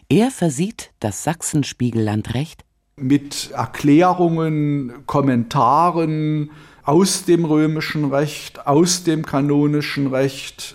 Er 0.10 0.32
versieht 0.32 0.92
das 1.00 1.24
Sachsenspiegellandrecht 1.24 2.66
mit 2.96 3.52
Erklärungen, 3.52 5.06
Kommentaren 5.06 6.50
aus 6.82 7.26
dem 7.26 7.46
römischen 7.46 8.06
Recht, 8.06 8.66
aus 8.66 9.04
dem 9.04 9.24
kanonischen 9.24 10.08
Recht. 10.08 10.74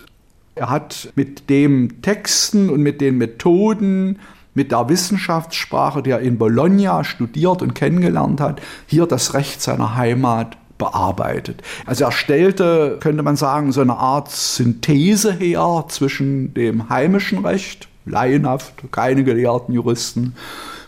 Er 0.55 0.69
hat 0.69 1.11
mit 1.15 1.49
den 1.49 2.01
Texten 2.01 2.69
und 2.69 2.81
mit 2.81 3.01
den 3.01 3.17
Methoden, 3.17 4.19
mit 4.53 4.71
der 4.71 4.87
Wissenschaftssprache, 4.87 6.01
die 6.01 6.11
er 6.11 6.21
in 6.21 6.37
Bologna 6.37 7.03
studiert 7.03 7.61
und 7.61 7.75
kennengelernt 7.75 8.39
hat, 8.39 8.61
hier 8.87 9.05
das 9.05 9.33
Recht 9.33 9.61
seiner 9.61 9.97
Heimat 9.97 10.55
bearbeitet. 10.79 11.61
Also 11.85 12.05
er 12.05 12.11
stellte, 12.11 12.97
könnte 12.99 13.21
man 13.21 13.35
sagen, 13.35 13.71
so 13.71 13.81
eine 13.81 13.97
Art 13.97 14.31
Synthese 14.31 15.31
her 15.33 15.85
zwischen 15.89 16.55
dem 16.55 16.89
heimischen 16.89 17.45
Recht, 17.45 17.87
laienhaft, 18.07 18.73
keine 18.91 19.23
gelehrten 19.23 19.75
Juristen, 19.75 20.35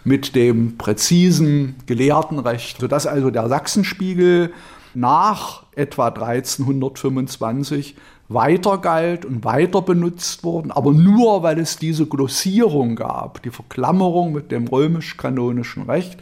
mit 0.03 0.33
dem 0.35 0.77
präzisen 0.77 1.75
Gelehrtenrecht, 1.85 2.79
sodass 2.79 3.05
also 3.05 3.29
der 3.29 3.47
Sachsenspiegel 3.49 4.51
nach 4.95 5.61
etwa 5.75 6.07
1325 6.07 7.95
weiter 8.29 8.77
galt 8.77 9.25
und 9.25 9.43
weiter 9.43 9.81
benutzt 9.81 10.43
wurden, 10.43 10.71
aber 10.71 10.93
nur 10.93 11.43
weil 11.43 11.59
es 11.59 11.77
diese 11.77 12.05
Glossierung 12.05 12.95
gab, 12.95 13.43
die 13.43 13.49
Verklammerung 13.49 14.31
mit 14.31 14.51
dem 14.51 14.67
römisch-kanonischen 14.67 15.83
Recht 15.83 16.17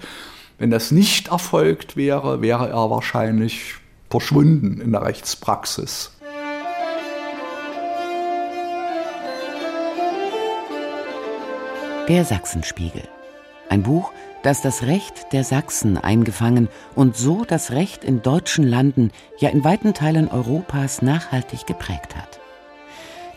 wenn 0.60 0.70
das 0.70 0.92
nicht 0.92 1.30
erfolgt 1.30 1.96
wäre, 1.96 2.42
wäre 2.42 2.70
er 2.70 2.90
wahrscheinlich 2.90 3.76
verschwunden 4.10 4.82
in 4.82 4.92
der 4.92 5.04
Rechtspraxis. 5.04 6.12
Der 12.10 12.26
Sachsenspiegel. 12.26 13.04
Ein 13.70 13.84
Buch, 13.84 14.12
das 14.44 14.62
das 14.62 14.84
Recht 14.84 15.32
der 15.32 15.44
Sachsen 15.44 15.98
eingefangen 15.98 16.68
und 16.96 17.16
so 17.16 17.46
das 17.46 17.72
Recht 17.72 18.04
in 18.04 18.22
deutschen 18.22 18.68
Landen, 18.68 19.12
ja 19.38 19.50
in 19.50 19.64
weiten 19.64 19.94
Teilen 19.94 20.28
Europas 20.28 21.02
nachhaltig 21.02 21.68
geprägt 21.68 22.16
hat. 22.18 22.40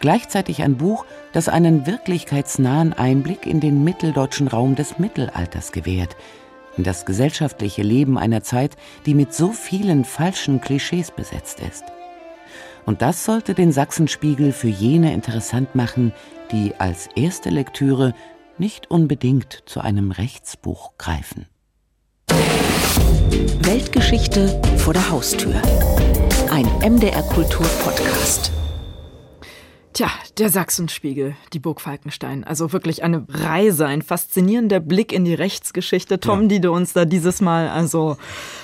Gleichzeitig 0.00 0.62
ein 0.62 0.78
Buch, 0.78 1.04
das 1.32 1.48
einen 1.48 1.86
wirklichkeitsnahen 1.86 2.92
Einblick 2.92 3.46
in 3.46 3.60
den 3.60 3.84
mitteldeutschen 3.84 4.48
Raum 4.48 4.74
des 4.74 4.98
Mittelalters 4.98 5.70
gewährt, 5.70 6.16
in 6.76 6.84
das 6.84 7.04
gesellschaftliche 7.06 7.82
Leben 7.82 8.18
einer 8.18 8.42
Zeit, 8.42 8.76
die 9.06 9.14
mit 9.14 9.34
so 9.34 9.52
vielen 9.52 10.04
falschen 10.04 10.60
Klischees 10.60 11.10
besetzt 11.10 11.60
ist. 11.60 11.84
Und 12.84 13.02
das 13.02 13.24
sollte 13.24 13.54
den 13.54 13.72
Sachsenspiegel 13.72 14.52
für 14.52 14.68
jene 14.68 15.12
interessant 15.12 15.74
machen, 15.74 16.12
die 16.50 16.74
als 16.78 17.08
erste 17.14 17.50
Lektüre 17.50 18.14
nicht 18.58 18.90
unbedingt 18.90 19.62
zu 19.66 19.80
einem 19.80 20.10
Rechtsbuch 20.10 20.92
greifen. 20.98 21.46
Weltgeschichte 23.60 24.60
vor 24.78 24.92
der 24.92 25.10
Haustür. 25.10 25.54
Ein 26.50 26.66
MDR 26.80 27.22
Kultur 27.22 27.66
Podcast. 27.82 28.52
Tja, 29.92 30.10
der 30.38 30.48
Sachsenspiegel, 30.48 31.36
die 31.52 31.58
Burg 31.58 31.80
Falkenstein. 31.80 32.44
Also 32.44 32.72
wirklich 32.72 33.02
eine 33.02 33.26
Reise, 33.28 33.86
ein 33.86 34.00
faszinierender 34.00 34.80
Blick 34.80 35.12
in 35.12 35.24
die 35.26 35.34
Rechtsgeschichte, 35.34 36.18
Tom, 36.18 36.42
ja. 36.42 36.48
die 36.48 36.60
du 36.60 36.72
uns 36.72 36.94
da 36.94 37.04
dieses 37.04 37.42
Mal, 37.42 37.68
also 37.68 38.16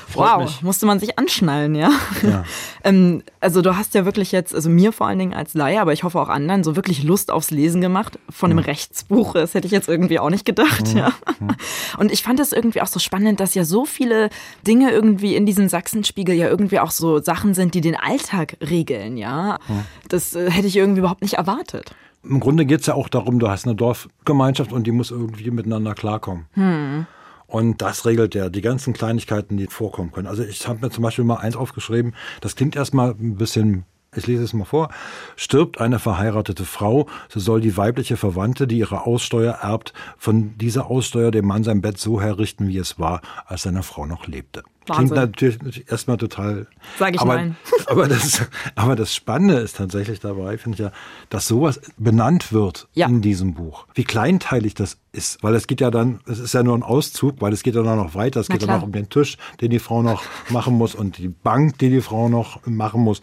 Freut 0.09 0.33
wow, 0.33 0.43
mich. 0.43 0.63
musste 0.63 0.87
man 0.87 0.99
sich 0.99 1.19
anschnallen, 1.19 1.75
ja. 1.75 1.91
ja. 2.23 2.45
ähm, 2.85 3.23
also 3.41 3.61
du 3.61 3.77
hast 3.77 3.95
ja 3.95 4.07
wirklich 4.07 4.33
jetzt, 4.33 4.55
also 4.55 4.71
mir 4.71 4.93
vor 4.93 5.07
allen 5.07 5.19
Dingen 5.19 5.35
als 5.35 5.53
Laie, 5.53 5.79
aber 5.83 5.93
ich 5.93 6.03
hoffe 6.03 6.19
auch 6.19 6.31
anderen, 6.31 6.65
so 6.65 6.77
wirklich 6.77 7.03
Lust 7.03 7.31
aufs 7.31 7.51
Lesen 7.51 7.83
gemacht 7.83 8.19
von 8.31 8.51
einem 8.51 8.61
mhm. 8.61 8.65
Rechtsbuch. 8.65 9.35
Das 9.35 9.53
hätte 9.53 9.67
ich 9.67 9.73
jetzt 9.73 9.87
irgendwie 9.87 10.19
auch 10.19 10.31
nicht 10.31 10.47
gedacht, 10.47 10.89
mhm. 10.93 10.97
ja. 10.97 11.13
Mhm. 11.39 11.51
Und 11.99 12.11
ich 12.11 12.23
fand 12.23 12.39
das 12.39 12.53
irgendwie 12.53 12.81
auch 12.81 12.87
so 12.87 12.99
spannend, 12.99 13.39
dass 13.39 13.55
ja 13.55 13.67
so 13.67 13.85
viele 13.85 14.31
Dinge 14.67 14.91
irgendwie 14.93 15.37
in 15.37 15.45
diesem 15.45 15.69
Sachsenspiegel 15.69 16.35
ja 16.35 16.49
irgendwie 16.49 16.81
auch 16.81 16.91
so 16.91 17.21
Sachen 17.21 17.53
sind, 17.53 17.75
die 17.75 17.83
den 17.83 17.95
Alltag 17.95 18.57
regeln, 18.63 19.19
ja. 19.19 19.59
Mhm. 19.69 19.85
Das 20.09 20.35
äh, 20.35 20.51
hätte 20.51 20.69
ich 20.69 20.77
irgendwie 20.77 21.01
überhaupt 21.01 21.18
nicht 21.21 21.35
erwartet. 21.35 21.95
Im 22.23 22.41
Grunde 22.41 22.67
geht 22.67 22.81
es 22.81 22.87
ja 22.87 22.95
auch 22.95 23.09
darum, 23.09 23.39
du 23.39 23.49
hast 23.49 23.67
eine 23.67 23.77
Dorfgemeinschaft 23.77 24.73
und 24.73 24.87
die 24.87 24.93
muss 24.93 25.11
irgendwie 25.11 25.51
miteinander 25.51 25.95
klarkommen. 25.95 26.47
Hm. 26.53 27.07
Und 27.47 27.81
das 27.81 28.05
regelt 28.05 28.35
ja 28.35 28.51
die 28.51 28.61
ganzen 28.61 28.93
Kleinigkeiten, 28.93 29.57
die 29.57 29.67
vorkommen 29.69 30.13
können. 30.13 30.27
Also 30.27 30.43
ich 30.43 30.69
habe 30.69 30.81
mir 30.81 30.91
zum 30.91 31.03
Beispiel 31.03 31.25
mal 31.25 31.37
eins 31.37 31.57
aufgeschrieben, 31.57 32.15
das 32.43 32.57
klingt 32.57 32.77
erstmal 32.77 33.13
ein 33.13 33.37
bisschen 33.37 33.85
ich 34.17 34.27
lese 34.27 34.43
es 34.43 34.55
mal 34.55 34.65
vor. 34.65 34.89
Stirbt 35.37 35.81
eine 35.81 35.99
verheiratete 35.99 36.65
Frau, 36.65 37.07
so 37.29 37.41
soll 37.41 37.61
die 37.61 37.77
weibliche 37.77 38.17
Verwandte, 38.17 38.67
die 38.67 38.79
ihre 38.79 39.07
Aussteuer 39.07 39.59
erbt, 39.61 39.93
von 40.17 40.57
dieser 40.57 40.87
Aussteuer 40.87 41.31
dem 41.31 41.47
Mann 41.47 41.63
sein 41.63 41.83
Bett 41.83 41.99
so 41.99 42.21
herrichten, 42.21 42.69
wie 42.69 42.79
es 42.79 42.99
war, 42.99 43.21
als 43.47 43.63
seine 43.63 43.83
Frau 43.83 44.07
noch 44.07 44.27
lebte. 44.27 44.63
Wahnsinn. 44.89 45.33
Klingt 45.33 45.63
natürlich 45.65 45.91
erstmal 45.91 46.17
total. 46.17 46.67
Sag 46.99 47.15
ich 47.15 47.21
aber, 47.21 47.35
nein. 47.35 47.57
Aber 47.87 48.07
das, 48.07 48.43
aber 48.75 48.97
das 48.97 49.15
Spannende 49.15 49.55
ist 49.55 49.77
tatsächlich 49.77 50.21
dabei, 50.21 50.59
finde 50.59 50.77
ich 50.77 50.81
ja, 50.81 50.93
dass 51.31 51.49
sowas 51.49 51.81
benannt 51.97 52.53
wird 52.53 52.87
ja. 52.93 53.07
in 53.07 53.23
diesem 53.23 53.55
Buch. 53.55 53.87
Wie 53.95 54.05
kleinteilig 54.05 54.75
das 54.75 54.99
ist, 55.13 55.43
weil 55.43 55.55
es 55.55 55.67
geht 55.67 55.81
ja 55.81 55.91
dann, 55.91 56.21
es 56.27 56.39
ist 56.39 56.55
ja 56.55 56.63
nur 56.63 56.75
ein 56.75 56.83
Auszug, 56.83 57.41
weil 57.41 57.53
es 57.53 57.63
geht 57.63 57.75
ja 57.75 57.83
dann 57.83 57.97
noch 57.97 58.15
weiter. 58.15 58.41
Es 58.41 58.49
geht 58.49 58.63
dann 58.63 58.71
auch 58.71 58.83
um 58.83 58.93
den 58.93 59.09
Tisch, 59.09 59.37
den 59.61 59.71
die 59.71 59.79
Frau 59.79 60.03
noch 60.03 60.23
machen 60.51 60.75
muss 60.75 60.95
und 60.95 61.19
die 61.19 61.29
Bank, 61.29 61.79
die 61.79 61.91
die 61.91 62.01
Frau 62.01 62.29
noch 62.29 62.65
machen 62.67 63.03
muss. 63.03 63.21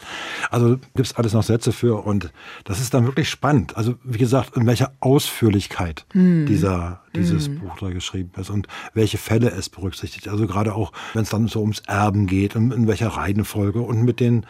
Also 0.49 0.77
gibt 0.77 1.07
es 1.07 1.15
alles 1.15 1.33
noch 1.33 1.43
Sätze 1.43 1.71
für 1.71 2.05
und 2.05 2.31
das 2.63 2.79
ist 2.79 2.93
dann 2.93 3.05
wirklich 3.05 3.29
spannend. 3.29 3.77
Also 3.77 3.95
wie 4.03 4.17
gesagt, 4.17 4.55
in 4.57 4.65
welcher 4.65 4.93
Ausführlichkeit 4.99 6.05
hm. 6.11 6.45
dieser 6.45 7.01
dieses 7.15 7.47
hm. 7.47 7.59
Buch 7.59 7.77
da 7.79 7.89
geschrieben 7.91 8.31
ist 8.37 8.49
und 8.49 8.67
welche 8.93 9.17
Fälle 9.17 9.49
es 9.49 9.69
berücksichtigt. 9.69 10.27
Also 10.27 10.47
gerade 10.47 10.75
auch, 10.75 10.91
wenn 11.13 11.23
es 11.23 11.29
dann 11.29 11.47
so 11.47 11.61
ums 11.61 11.79
Erben 11.87 12.27
geht 12.27 12.55
und 12.55 12.73
in 12.73 12.87
welcher 12.87 13.07
Reihenfolge 13.07 13.81
und 13.81 14.03
mit 14.03 14.19
den 14.19 14.45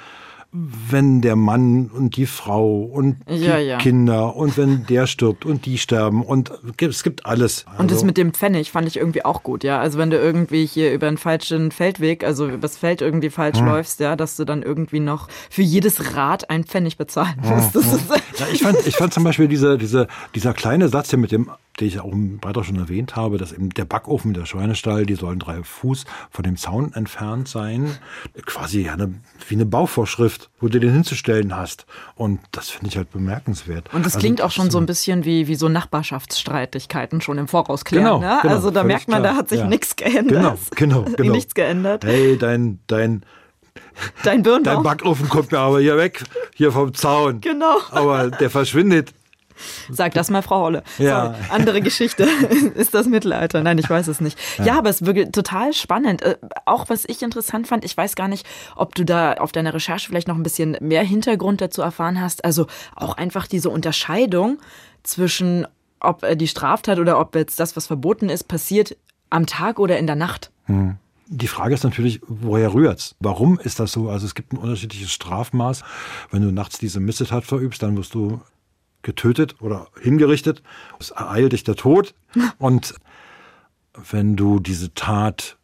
wenn 0.51 1.21
der 1.21 1.35
Mann 1.35 1.89
und 1.93 2.15
die 2.15 2.25
Frau 2.25 2.81
und 2.81 3.17
die 3.29 3.45
ja. 3.45 3.77
Kinder 3.77 4.35
und 4.35 4.57
wenn 4.57 4.85
der 4.85 5.05
stirbt 5.05 5.45
und 5.45 5.65
die 5.65 5.77
sterben 5.77 6.23
und 6.23 6.51
es 6.79 7.03
gibt 7.03 7.25
alles. 7.25 7.65
Also 7.67 7.81
und 7.81 7.91
das 7.91 7.97
also 7.97 8.05
mit 8.05 8.17
dem 8.17 8.33
Pfennig 8.33 8.71
fand 8.71 8.87
ich 8.87 8.97
irgendwie 8.97 9.25
auch 9.25 9.43
gut, 9.43 9.63
ja. 9.63 9.79
Also 9.79 9.97
wenn 9.97 10.09
du 10.09 10.17
irgendwie 10.17 10.65
hier 10.65 10.93
über 10.93 11.07
einen 11.07 11.17
falschen 11.17 11.71
Feldweg, 11.71 12.23
also 12.23 12.47
übers 12.47 12.77
Feld 12.77 13.01
irgendwie 13.01 13.29
falsch 13.29 13.59
hm. 13.59 13.65
läufst, 13.65 13.99
ja, 13.99 14.15
dass 14.15 14.37
du 14.37 14.45
dann 14.45 14.63
irgendwie 14.63 14.99
noch 14.99 15.27
für 15.49 15.61
jedes 15.61 16.15
Rad 16.15 16.49
ein 16.49 16.63
Pfennig 16.63 16.97
bezahlen 16.97 17.35
musst. 17.41 17.73
Hm. 17.75 17.99
Ja, 18.37 18.45
ich, 18.51 18.61
fand, 18.61 18.77
ich 18.85 18.95
fand 18.95 19.13
zum 19.13 19.23
Beispiel 19.23 19.47
diese, 19.47 19.77
diese, 19.77 20.07
dieser 20.33 20.53
kleine 20.53 20.89
Satz 20.89 21.09
hier 21.09 21.19
mit 21.19 21.31
dem 21.31 21.49
den 21.79 21.87
ich 21.87 21.99
auch 21.99 22.11
weiter 22.41 22.63
schon 22.63 22.77
erwähnt 22.77 23.15
habe, 23.15 23.37
dass 23.37 23.51
eben 23.51 23.69
der 23.69 23.85
Backofen, 23.85 24.33
der 24.33 24.45
Schweinestall, 24.45 25.05
die 25.05 25.15
sollen 25.15 25.39
drei 25.39 25.63
Fuß 25.63 26.05
von 26.29 26.43
dem 26.43 26.57
Zaun 26.57 26.93
entfernt 26.93 27.47
sein. 27.47 27.97
Quasi 28.45 28.89
eine, 28.89 29.13
wie 29.47 29.55
eine 29.55 29.65
Bauvorschrift, 29.65 30.49
wo 30.59 30.67
du 30.67 30.79
den 30.79 30.91
hinzustellen 30.91 31.55
hast. 31.55 31.85
Und 32.15 32.39
das 32.51 32.69
finde 32.69 32.87
ich 32.87 32.97
halt 32.97 33.11
bemerkenswert. 33.11 33.93
Und 33.93 34.05
das 34.05 34.15
also, 34.15 34.19
klingt 34.19 34.41
auch 34.41 34.51
schon 34.51 34.71
so 34.71 34.77
ein 34.77 34.85
bisschen 34.85 35.25
wie, 35.25 35.47
wie 35.47 35.55
so 35.55 35.67
Nachbarschaftsstreitigkeiten 35.67 37.21
schon 37.21 37.37
im 37.37 37.47
Voraus 37.47 37.83
klären. 37.83 38.05
Genau, 38.05 38.19
ne? 38.19 38.39
genau, 38.41 38.53
also 38.53 38.71
da 38.71 38.83
merkt 38.83 39.07
man, 39.07 39.21
klar. 39.21 39.33
da 39.33 39.37
hat 39.37 39.49
sich 39.49 39.59
ja. 39.59 39.67
nichts 39.67 39.95
geändert. 39.95 40.59
Genau, 40.75 41.01
genau, 41.01 41.11
genau. 41.17 41.31
nichts 41.33 41.53
geändert. 41.53 42.05
Hey, 42.05 42.37
dein, 42.37 42.79
dein, 42.87 43.23
Dein 44.23 44.43
Birnbaum. 44.43 44.75
Dein 44.75 44.83
Backofen 44.83 45.29
kommt 45.29 45.51
mir 45.51 45.59
aber 45.59 45.79
hier 45.79 45.97
weg, 45.97 46.23
hier 46.53 46.71
vom 46.71 46.93
Zaun. 46.93 47.41
Genau. 47.41 47.77
Aber 47.91 48.29
der 48.29 48.49
verschwindet 48.49 49.13
Sag 49.89 50.13
das 50.13 50.29
mal, 50.29 50.41
Frau 50.41 50.61
Holle. 50.61 50.83
Ja. 50.97 51.25
Sorry. 51.25 51.37
Andere 51.49 51.81
Geschichte. 51.81 52.23
ist 52.75 52.93
das 52.93 53.07
Mittelalter? 53.07 53.61
Nein, 53.61 53.77
ich 53.77 53.89
weiß 53.89 54.07
es 54.07 54.21
nicht. 54.21 54.37
Ja, 54.57 54.65
ja 54.65 54.77
aber 54.77 54.89
es 54.89 55.01
ist 55.01 55.07
wirklich 55.07 55.31
total 55.31 55.73
spannend. 55.73 56.21
Äh, 56.21 56.37
auch 56.65 56.89
was 56.89 57.05
ich 57.05 57.21
interessant 57.21 57.67
fand, 57.67 57.85
ich 57.85 57.95
weiß 57.95 58.15
gar 58.15 58.27
nicht, 58.27 58.45
ob 58.75 58.95
du 58.95 59.05
da 59.05 59.33
auf 59.33 59.51
deiner 59.51 59.73
Recherche 59.73 60.09
vielleicht 60.09 60.27
noch 60.27 60.35
ein 60.35 60.43
bisschen 60.43 60.77
mehr 60.81 61.03
Hintergrund 61.03 61.61
dazu 61.61 61.81
erfahren 61.81 62.19
hast. 62.21 62.43
Also 62.45 62.67
auch 62.95 63.17
einfach 63.17 63.47
diese 63.47 63.69
Unterscheidung 63.69 64.59
zwischen, 65.03 65.67
ob 65.99 66.23
äh, 66.23 66.35
die 66.35 66.47
Straftat 66.47 66.99
oder 66.99 67.19
ob 67.19 67.35
jetzt 67.35 67.59
das, 67.59 67.75
was 67.75 67.87
verboten 67.87 68.29
ist, 68.29 68.47
passiert 68.47 68.97
am 69.29 69.45
Tag 69.45 69.79
oder 69.79 69.97
in 69.97 70.07
der 70.07 70.15
Nacht. 70.15 70.51
Hm. 70.65 70.97
Die 71.27 71.47
Frage 71.47 71.73
ist 71.73 71.83
natürlich, 71.83 72.21
woher 72.27 72.73
rührt's? 72.73 73.15
Warum 73.19 73.59
ist 73.59 73.79
das 73.79 73.91
so? 73.91 74.09
Also 74.09 74.27
es 74.27 74.35
gibt 74.35 74.53
ein 74.53 74.57
unterschiedliches 74.57 75.11
Strafmaß. 75.11 75.83
Wenn 76.29 76.43
du 76.43 76.51
nachts 76.51 76.77
diese 76.77 76.99
Missetat 76.99 77.45
verübst, 77.45 77.81
dann 77.81 77.97
wirst 77.97 78.13
du 78.13 78.41
getötet 79.05 79.61
oder 79.61 79.87
hingerichtet. 80.01 80.61
Es 80.99 81.11
ereilt 81.11 81.53
dich 81.53 81.63
der 81.63 81.75
Tod. 81.75 82.13
Und 82.57 82.95
wenn 84.11 84.35
du 84.35 84.59
diese 84.59 84.93
Tat 84.93 85.57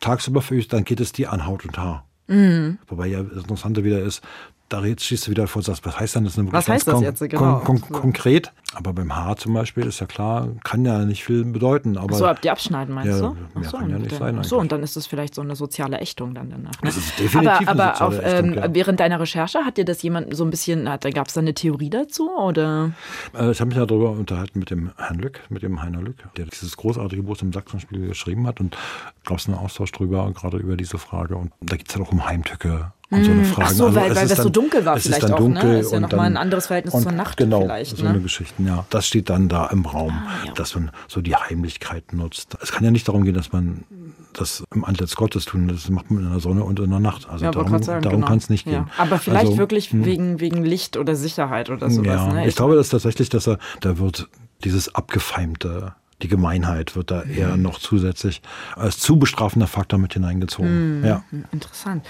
tagsüber 0.00 0.42
verübst, 0.42 0.72
dann 0.74 0.84
geht 0.84 1.00
es 1.00 1.12
dir 1.12 1.32
an 1.32 1.46
Haut 1.46 1.64
und 1.64 1.78
Haar. 1.78 2.06
Mhm. 2.26 2.78
Wobei 2.88 3.06
ja 3.06 3.22
das 3.22 3.42
Interessante 3.42 3.84
wieder 3.84 4.00
ist, 4.00 4.22
da 4.70 4.82
schießt 4.84 5.26
du 5.26 5.30
wieder 5.32 5.48
vor, 5.48 5.62
sagst, 5.62 5.84
was 5.84 5.98
heißt 5.98 6.14
denn 6.14 6.24
das? 6.24 6.38
Was 6.38 6.68
heißt 6.68 6.86
das 6.86 7.00
jetzt 7.00 7.20
genau? 7.28 7.58
Kon 7.58 7.80
kon 7.80 7.92
konkret. 7.92 8.52
Aber 8.72 8.92
beim 8.92 9.16
Haar 9.16 9.36
zum 9.36 9.52
Beispiel 9.52 9.84
ist 9.84 9.98
ja 9.98 10.06
klar, 10.06 10.48
kann 10.62 10.84
ja 10.84 11.04
nicht 11.04 11.24
viel 11.24 11.44
bedeuten. 11.44 11.98
Aber 11.98 12.14
so, 12.14 12.24
ab 12.24 12.40
die 12.40 12.50
abschneiden 12.50 12.94
meinst 12.94 13.20
ja, 13.20 13.30
du? 13.30 13.36
Ach 13.56 13.64
so, 13.64 13.78
kann 13.78 13.90
ja 13.90 13.98
nicht 13.98 14.14
sein. 14.14 14.40
So, 14.44 14.60
und 14.60 14.70
dann 14.70 14.84
ist 14.84 14.94
das 14.94 15.08
vielleicht 15.08 15.34
so 15.34 15.42
eine 15.42 15.56
soziale 15.56 15.98
Ächtung 15.98 16.34
dann 16.34 16.50
danach. 16.50 16.70
Ne? 16.70 16.78
Das 16.84 16.96
ist 16.96 17.18
definitiv 17.18 17.66
aber 17.66 17.98
aber 17.98 18.06
auf, 18.06 18.18
Ächtung, 18.22 18.52
ähm, 18.52 18.54
ja. 18.54 18.72
während 18.72 19.00
deiner 19.00 19.18
Recherche 19.18 19.64
hat 19.64 19.76
dir 19.76 19.84
das 19.84 20.02
jemand 20.02 20.36
so 20.36 20.44
ein 20.44 20.50
bisschen, 20.50 20.84
gab 20.84 21.26
es 21.26 21.34
da 21.34 21.40
eine 21.40 21.52
Theorie 21.52 21.90
dazu? 21.90 22.30
Oder? 22.30 22.92
Äh, 23.36 23.50
ich 23.50 23.60
habe 23.60 23.70
mich 23.70 23.76
ja 23.76 23.86
darüber 23.86 24.10
unterhalten 24.12 24.60
mit 24.60 24.70
dem 24.70 24.92
Herrn 24.96 25.18
Lück, 25.18 25.40
mit 25.48 25.64
dem 25.64 25.82
Heiner 25.82 26.00
Lück, 26.00 26.16
der 26.36 26.46
dieses 26.46 26.76
großartige 26.76 27.24
Buch 27.24 27.42
im 27.42 27.52
Sachsenspiel 27.52 28.06
geschrieben 28.06 28.46
hat. 28.46 28.60
Und 28.60 28.76
gab 29.24 29.38
es 29.38 29.48
einen 29.48 29.58
Austausch 29.58 29.90
drüber, 29.90 30.30
gerade 30.32 30.58
über 30.58 30.76
diese 30.76 30.98
Frage. 30.98 31.34
Und 31.34 31.50
da 31.60 31.76
geht 31.76 31.88
es 31.88 31.96
ja 31.96 32.02
auch 32.02 32.12
um 32.12 32.24
Heimtücke 32.24 32.92
und 33.10 33.24
so 33.24 33.30
eine 33.30 33.44
Frage. 33.44 33.68
Ach 33.68 33.72
so, 33.72 33.86
also 33.86 33.96
weil, 33.96 34.14
weil 34.14 34.28
das 34.28 34.36
dann, 34.36 34.44
so 34.44 34.50
dunkel 34.50 34.84
war 34.84 34.98
vielleicht 34.98 35.22
dann 35.24 35.32
auch, 35.32 35.38
dunkel 35.38 35.64
ne? 35.64 35.80
Ist 35.80 35.92
ja 35.92 36.00
nochmal 36.00 36.26
ein 36.26 36.36
anderes 36.36 36.68
Verhältnis 36.68 36.94
und 36.94 37.02
zur 37.02 37.12
Nacht 37.12 37.36
genau, 37.36 37.62
vielleicht. 37.62 37.96
so 37.96 38.04
ne? 38.04 38.10
eine 38.10 38.20
Geschichte, 38.20 38.62
ja. 38.62 38.84
Das 38.90 39.06
steht 39.06 39.30
dann 39.30 39.48
da 39.48 39.66
im 39.66 39.84
Raum, 39.84 40.12
ah, 40.12 40.46
ja. 40.46 40.52
dass 40.52 40.74
man 40.74 40.90
so 41.08 41.20
die 41.20 41.34
Heimlichkeit 41.34 42.12
nutzt. 42.12 42.56
Es 42.62 42.70
kann 42.70 42.84
ja 42.84 42.90
nicht 42.90 43.08
darum 43.08 43.24
gehen, 43.24 43.34
dass 43.34 43.52
man 43.52 43.84
das 44.32 44.62
im 44.72 44.84
Antlitz 44.84 45.16
Gottes 45.16 45.44
tun. 45.44 45.66
Das 45.66 45.88
macht 45.90 46.10
man 46.10 46.24
in 46.24 46.30
der 46.30 46.40
Sonne 46.40 46.62
und 46.62 46.78
in 46.78 46.90
der 46.90 47.00
Nacht. 47.00 47.28
Also 47.28 47.44
ja, 47.44 47.50
darum, 47.50 47.80
darum 47.80 48.02
genau. 48.02 48.26
kann 48.26 48.38
es 48.38 48.48
nicht 48.48 48.64
gehen. 48.64 48.74
Ja. 48.74 48.86
Aber 48.96 49.18
vielleicht 49.18 49.46
also, 49.46 49.58
wirklich 49.58 49.90
hm. 49.90 50.04
wegen, 50.04 50.40
wegen 50.40 50.64
Licht 50.64 50.96
oder 50.96 51.16
Sicherheit 51.16 51.70
oder 51.70 51.90
sowas. 51.90 52.06
Ja, 52.06 52.32
ne? 52.32 52.42
ich, 52.42 52.50
ich 52.50 52.56
glaube, 52.56 52.76
dass 52.76 52.90
tatsächlich, 52.90 53.28
dass 53.28 53.48
er, 53.48 53.58
da 53.80 53.98
wird 53.98 54.28
dieses 54.62 54.94
abgefeimte 54.94 55.94
die 56.22 56.28
Gemeinheit 56.28 56.96
wird 56.96 57.10
da 57.10 57.22
eher 57.22 57.56
noch 57.56 57.78
zusätzlich 57.78 58.42
als 58.76 58.98
zu 58.98 59.18
bestrafender 59.18 59.66
Faktor 59.66 59.98
mit 59.98 60.12
hineingezogen. 60.12 61.00
Mhm, 61.00 61.04
ja. 61.04 61.24
Interessant. 61.52 62.06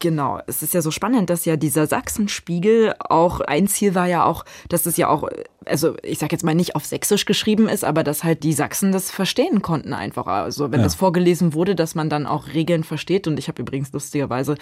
Genau, 0.00 0.40
es 0.46 0.62
ist 0.62 0.74
ja 0.74 0.82
so 0.82 0.90
spannend, 0.90 1.30
dass 1.30 1.44
ja 1.44 1.56
dieser 1.56 1.86
Sachsenspiegel 1.86 2.94
auch, 2.98 3.40
ein 3.40 3.68
Ziel 3.68 3.94
war 3.94 4.06
ja 4.06 4.24
auch, 4.24 4.44
dass 4.68 4.86
es 4.86 4.96
ja 4.96 5.08
auch, 5.08 5.28
also 5.64 5.94
ich 6.02 6.18
sag 6.18 6.30
jetzt 6.32 6.44
mal 6.44 6.54
nicht 6.54 6.76
auf 6.76 6.84
Sächsisch 6.84 7.24
geschrieben 7.24 7.68
ist, 7.68 7.84
aber 7.84 8.04
dass 8.04 8.22
halt 8.22 8.42
die 8.42 8.52
Sachsen 8.52 8.92
das 8.92 9.10
verstehen 9.10 9.62
konnten 9.62 9.94
einfach. 9.94 10.26
Also 10.26 10.70
wenn 10.72 10.80
Ja. 10.80 10.84
das 10.84 10.94
vorgelesen 10.94 11.54
wurde, 11.54 11.74
dass 11.74 11.94
man 11.94 12.10
dann 12.10 12.26
auch 12.26 12.48
Regeln 12.48 12.84
versteht. 12.84 13.26
Und 13.26 13.38
ich 13.38 13.48
habe 13.48 13.62
übrigens 13.62 13.92
lustigerweise 13.92 14.56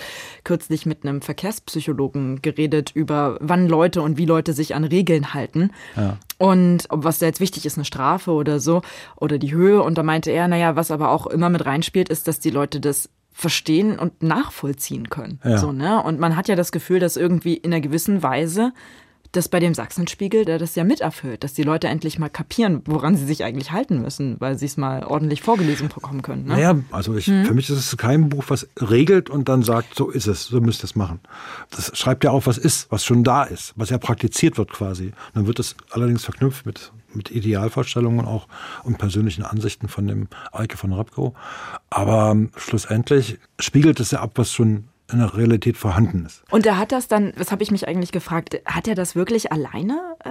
kürzlich 0.44 0.86
mit 0.86 1.02
einem 1.04 1.22
Verkehrspsychologen 1.22 2.40
geredet 2.42 2.92
über, 2.94 3.38
wann 3.40 3.68
Leute 3.68 4.02
und 4.02 4.18
wie 4.18 4.26
Leute 4.26 4.52
sich 4.52 4.74
an 4.74 4.84
Regeln 4.84 5.34
halten. 5.34 5.70
Ja. 5.96 6.18
Und 6.38 6.86
ob 6.88 7.04
was 7.04 7.18
da 7.18 7.26
jetzt 7.26 7.40
wichtig 7.40 7.66
ist, 7.66 7.78
eine 7.78 7.84
Strafe 7.84 8.30
oder 8.32 8.60
so, 8.60 8.82
oder 9.16 9.38
die 9.38 9.52
Höhe. 9.52 9.82
Und 9.82 9.98
da 9.98 10.02
meinte 10.02 10.30
er, 10.30 10.46
naja, 10.46 10.76
was 10.76 10.90
aber 10.90 11.10
auch 11.10 11.26
immer 11.26 11.48
mit 11.48 11.64
reinspielt, 11.66 12.08
ist, 12.08 12.28
dass 12.28 12.38
die 12.38 12.50
Leute 12.50 12.80
das 12.80 13.08
verstehen 13.32 13.98
und 13.98 14.22
nachvollziehen 14.22 15.10
können. 15.10 15.40
Ja. 15.44 15.58
So, 15.58 15.72
ne? 15.72 16.02
Und 16.02 16.20
man 16.20 16.36
hat 16.36 16.48
ja 16.48 16.56
das 16.56 16.72
Gefühl, 16.72 17.00
dass 17.00 17.16
irgendwie 17.16 17.54
in 17.54 17.72
einer 17.72 17.80
gewissen 17.80 18.22
Weise 18.22 18.72
das 19.32 19.48
bei 19.48 19.60
dem 19.60 19.72
Sachsenspiegel, 19.72 20.44
der 20.44 20.58
das 20.58 20.74
ja 20.74 20.84
miterfüllt, 20.84 21.42
dass 21.42 21.54
die 21.54 21.62
Leute 21.62 21.88
endlich 21.88 22.18
mal 22.18 22.28
kapieren, 22.28 22.82
woran 22.84 23.16
sie 23.16 23.24
sich 23.24 23.44
eigentlich 23.44 23.72
halten 23.72 24.02
müssen, 24.02 24.36
weil 24.40 24.58
sie 24.58 24.66
es 24.66 24.76
mal 24.76 25.04
ordentlich 25.04 25.40
vorgelesen 25.42 25.88
bekommen 25.88 26.20
können. 26.20 26.44
Ne? 26.44 26.54
Naja, 26.54 26.76
also 26.90 27.16
ich, 27.16 27.24
für 27.24 27.54
mich 27.54 27.70
ist 27.70 27.78
es 27.78 27.96
kein 27.96 28.28
Buch, 28.28 28.44
was 28.48 28.68
regelt 28.78 29.30
und 29.30 29.48
dann 29.48 29.62
sagt, 29.62 29.94
so 29.96 30.10
ist 30.10 30.26
es, 30.26 30.44
so 30.44 30.60
müsst 30.60 30.82
ihr 30.82 30.84
es 30.84 30.96
machen. 30.96 31.20
Das 31.70 31.96
schreibt 31.96 32.24
ja 32.24 32.30
auch, 32.30 32.46
was 32.46 32.58
ist, 32.58 32.92
was 32.92 33.04
schon 33.04 33.24
da 33.24 33.44
ist, 33.44 33.72
was 33.76 33.88
ja 33.88 33.96
praktiziert 33.96 34.58
wird 34.58 34.70
quasi. 34.70 35.06
Und 35.06 35.14
dann 35.34 35.46
wird 35.46 35.58
es 35.58 35.76
allerdings 35.90 36.24
verknüpft 36.24 36.66
mit, 36.66 36.92
mit 37.14 37.30
Idealvorstellungen 37.30 38.26
auch 38.26 38.48
und 38.84 38.98
persönlichen 38.98 39.44
Ansichten 39.44 39.88
von 39.88 40.06
dem 40.06 40.28
Eike 40.52 40.76
von 40.76 40.92
Rapko. 40.92 41.34
Aber 41.90 42.30
ähm, 42.32 42.50
schlussendlich 42.56 43.38
spiegelt 43.58 44.00
es 44.00 44.10
ja 44.10 44.20
ab, 44.20 44.32
was 44.36 44.52
schon 44.52 44.84
in 45.12 45.18
der 45.18 45.36
Realität 45.36 45.76
vorhanden 45.76 46.24
ist. 46.24 46.42
Und 46.50 46.64
er 46.66 46.78
hat 46.78 46.90
das 46.92 47.06
dann, 47.08 47.32
das 47.36 47.52
habe 47.52 47.62
ich 47.62 47.70
mich 47.70 47.86
eigentlich 47.86 48.12
gefragt, 48.12 48.60
hat 48.64 48.88
er 48.88 48.94
das 48.94 49.14
wirklich 49.14 49.52
alleine 49.52 50.00
äh? 50.24 50.30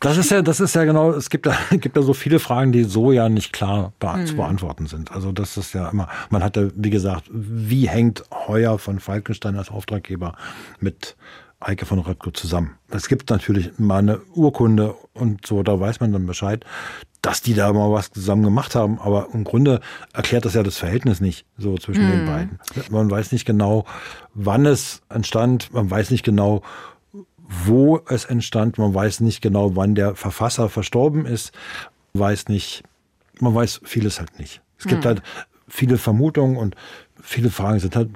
Das 0.00 0.16
ist 0.16 0.30
ja, 0.30 0.42
das 0.42 0.58
ist 0.60 0.74
ja 0.74 0.84
genau, 0.84 1.12
es 1.12 1.30
gibt 1.30 1.46
ja, 1.46 1.56
gibt 1.70 1.96
ja 1.96 2.02
so 2.02 2.14
viele 2.14 2.38
Fragen, 2.38 2.72
die 2.72 2.84
so 2.84 3.12
ja 3.12 3.28
nicht 3.28 3.52
klar 3.52 3.92
bea- 4.00 4.24
zu 4.24 4.34
beantworten 4.36 4.86
sind. 4.86 5.12
Also 5.12 5.32
das 5.32 5.56
ist 5.56 5.72
ja 5.72 5.88
immer, 5.88 6.08
man 6.30 6.42
hat 6.42 6.56
ja, 6.56 6.68
wie 6.74 6.90
gesagt, 6.90 7.24
wie 7.30 7.88
hängt 7.88 8.24
Heuer 8.48 8.78
von 8.78 8.98
Falkenstein 9.00 9.56
als 9.56 9.70
Auftraggeber 9.70 10.34
mit 10.80 11.16
Eike 11.60 11.86
von 11.86 11.98
Röttger 11.98 12.34
zusammen? 12.34 12.76
Es 12.88 13.08
gibt 13.08 13.30
natürlich 13.30 13.78
mal 13.78 13.98
eine 13.98 14.20
Urkunde 14.34 14.94
und 15.14 15.46
so, 15.46 15.62
da 15.62 15.78
weiß 15.78 16.00
man 16.00 16.12
dann 16.12 16.26
Bescheid, 16.26 16.64
dass 17.22 17.42
die 17.42 17.54
da 17.54 17.72
mal 17.72 17.90
was 17.90 18.10
zusammen 18.10 18.42
gemacht 18.42 18.74
haben. 18.74 19.00
Aber 19.00 19.28
im 19.32 19.42
Grunde 19.44 19.80
erklärt 20.12 20.44
das 20.44 20.54
ja 20.54 20.62
das 20.62 20.76
Verhältnis 20.76 21.20
nicht 21.20 21.44
so 21.58 21.76
zwischen 21.76 22.08
den 22.08 22.26
beiden. 22.26 22.58
Man 22.90 23.10
weiß 23.10 23.32
nicht 23.32 23.44
genau, 23.44 23.84
wann 24.34 24.64
es 24.64 25.02
entstand. 25.08 25.72
Man 25.72 25.90
weiß 25.90 26.10
nicht 26.10 26.24
genau, 26.24 26.62
wo 27.48 28.00
es 28.08 28.26
entstand. 28.26 28.78
Man 28.78 28.94
weiß 28.94 29.20
nicht 29.20 29.40
genau, 29.40 29.74
wann 29.74 29.94
der 29.94 30.14
Verfasser 30.14 30.68
verstorben 30.68 31.26
ist. 31.26 31.52
Man 32.12 32.24
weiß 32.24 32.48
nicht, 32.48 32.84
man 33.40 33.54
weiß 33.54 33.80
vieles 33.84 34.20
halt 34.20 34.38
nicht. 34.38 34.62
Es 34.78 34.86
gibt 34.86 35.04
halt 35.04 35.22
viele 35.68 35.98
Vermutungen 35.98 36.56
und 36.56 36.76
viele 37.20 37.50
Fragen 37.50 37.80
sind 37.80 37.96
halt 37.96 38.10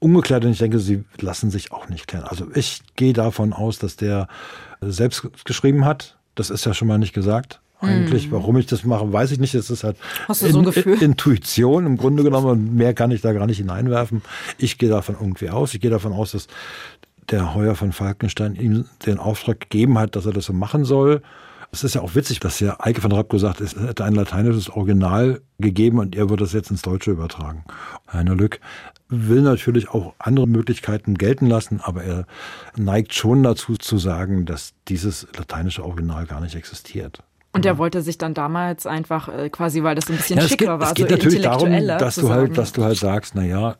ungeklärt 0.00 0.44
und 0.44 0.52
ich 0.52 0.58
denke, 0.58 0.78
sie 0.78 1.04
lassen 1.20 1.50
sich 1.50 1.72
auch 1.72 1.88
nicht 1.88 2.06
klären. 2.06 2.24
Also 2.24 2.46
ich 2.54 2.82
gehe 2.96 3.12
davon 3.12 3.52
aus, 3.52 3.78
dass 3.78 3.96
der 3.96 4.28
selbst 4.80 5.28
geschrieben 5.44 5.84
hat. 5.84 6.16
Das 6.34 6.50
ist 6.50 6.64
ja 6.64 6.74
schon 6.74 6.88
mal 6.88 6.98
nicht 6.98 7.12
gesagt. 7.12 7.60
Eigentlich, 7.80 8.32
warum 8.32 8.56
ich 8.56 8.66
das 8.66 8.84
mache, 8.84 9.12
weiß 9.12 9.30
ich 9.30 9.38
nicht. 9.38 9.54
Es 9.54 9.70
ist 9.70 9.84
halt 9.84 9.96
Hast 10.26 10.42
du 10.42 10.50
so 10.50 10.58
ein 10.58 10.64
Gefühl? 10.64 11.00
Intuition 11.00 11.86
im 11.86 11.96
Grunde 11.96 12.24
genommen. 12.24 12.46
Und 12.46 12.74
Mehr 12.74 12.92
kann 12.92 13.12
ich 13.12 13.20
da 13.20 13.32
gar 13.32 13.46
nicht 13.46 13.58
hineinwerfen. 13.58 14.22
Ich 14.58 14.78
gehe 14.78 14.88
davon 14.88 15.16
irgendwie 15.18 15.50
aus. 15.50 15.74
Ich 15.74 15.80
gehe 15.80 15.90
davon 15.90 16.12
aus, 16.12 16.32
dass 16.32 16.48
der 17.30 17.54
Heuer 17.54 17.76
von 17.76 17.92
Falkenstein 17.92 18.56
ihm 18.56 18.86
den 19.06 19.18
Auftrag 19.18 19.60
gegeben 19.60 19.98
hat, 19.98 20.16
dass 20.16 20.26
er 20.26 20.32
das 20.32 20.46
so 20.46 20.52
machen 20.52 20.84
soll. 20.84 21.22
Es 21.70 21.84
ist 21.84 21.94
ja 21.94 22.00
auch 22.00 22.14
witzig, 22.14 22.40
dass 22.40 22.60
ja 22.60 22.76
Eike 22.80 23.00
von 23.02 23.12
Rapp 23.12 23.28
gesagt 23.28 23.60
ist, 23.60 23.76
es 23.76 23.82
hätte 23.88 24.04
ein 24.04 24.14
lateinisches 24.14 24.70
Original 24.70 25.42
gegeben 25.58 25.98
und 25.98 26.16
er 26.16 26.30
würde 26.30 26.44
das 26.44 26.52
jetzt 26.54 26.70
ins 26.70 26.80
Deutsche 26.82 27.10
übertragen. 27.10 27.64
Heiner 28.10 28.34
Lück 28.34 28.58
will 29.10 29.42
natürlich 29.42 29.90
auch 29.90 30.14
andere 30.18 30.46
Möglichkeiten 30.46 31.14
gelten 31.16 31.46
lassen, 31.46 31.80
aber 31.82 32.04
er 32.04 32.26
neigt 32.76 33.14
schon 33.14 33.42
dazu 33.42 33.76
zu 33.76 33.98
sagen, 33.98 34.46
dass 34.46 34.72
dieses 34.88 35.26
lateinische 35.36 35.84
Original 35.84 36.26
gar 36.26 36.40
nicht 36.40 36.54
existiert. 36.54 37.22
Und 37.52 37.64
er 37.66 37.78
wollte 37.78 38.02
sich 38.02 38.18
dann 38.18 38.34
damals 38.34 38.86
einfach 38.86 39.28
äh, 39.28 39.48
quasi, 39.50 39.82
weil 39.82 39.94
das 39.94 40.06
so 40.06 40.12
ein 40.12 40.18
bisschen 40.18 40.38
Ja, 40.38 40.46
schicker 40.46 40.72
geht, 40.76 40.80
war, 40.80 40.88
es 40.88 40.94
geht 40.94 41.08
so 41.08 41.16
natürlich 41.16 41.42
darum, 41.42 41.70
dass 41.86 42.14
du 42.16 42.28
halt, 42.28 42.40
sagen. 42.40 42.54
dass 42.54 42.72
du 42.72 42.84
halt 42.84 42.98
sagst, 42.98 43.34
na 43.34 43.44
ja, 43.44 43.76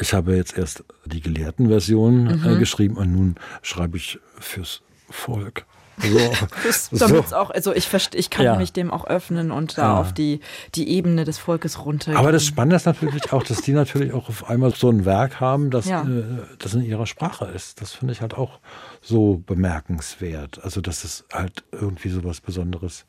ich 0.00 0.14
habe 0.14 0.34
jetzt 0.36 0.56
erst 0.56 0.84
die 1.04 1.20
Gelehrtenversion 1.20 2.24
Mhm. 2.40 2.44
äh, 2.48 2.58
geschrieben 2.58 2.96
und 2.96 3.12
nun 3.12 3.34
schreibe 3.62 3.96
ich 3.96 4.18
fürs 4.38 4.82
Volk. 5.10 5.66
So, 6.02 6.18
Das- 6.64 6.86
so. 6.86 7.06
damit's 7.06 7.32
auch, 7.32 7.50
also 7.50 7.72
ich 7.74 7.88
ich 8.14 8.30
kann 8.30 8.44
Ja. 8.44 8.56
mich 8.56 8.72
dem 8.72 8.90
auch 8.90 9.06
öffnen 9.06 9.50
und 9.50 9.76
da 9.78 9.82
Ja. 9.82 10.00
auf 10.00 10.12
die, 10.12 10.40
die 10.74 10.88
Ebene 10.90 11.24
des 11.24 11.38
Volkes 11.38 11.84
runter. 11.84 12.16
Aber 12.16 12.32
das 12.32 12.44
Spannende 12.44 12.76
ist 12.76 12.86
natürlich 12.86 13.32
auch, 13.32 13.42
dass 13.42 13.62
die 13.62 13.72
natürlich 13.72 14.12
auch 14.12 14.28
auf 14.28 14.48
einmal 14.48 14.74
so 14.74 14.88
ein 14.90 15.04
Werk 15.04 15.40
haben, 15.40 15.70
das, 15.70 15.86
Ja. 15.86 16.02
äh, 16.02 16.22
das 16.58 16.74
in 16.74 16.82
ihrer 16.82 17.06
Sprache 17.06 17.46
ist. 17.46 17.80
Das 17.80 17.92
finde 17.92 18.12
ich 18.12 18.20
halt 18.20 18.34
auch 18.34 18.60
so 19.02 19.42
bemerkenswert. 19.46 20.60
Also, 20.62 20.80
das 20.80 21.04
ist 21.04 21.24
halt 21.32 21.64
irgendwie 21.72 22.08
so 22.10 22.24
was 22.24 22.40
Besonderes. 22.40 23.04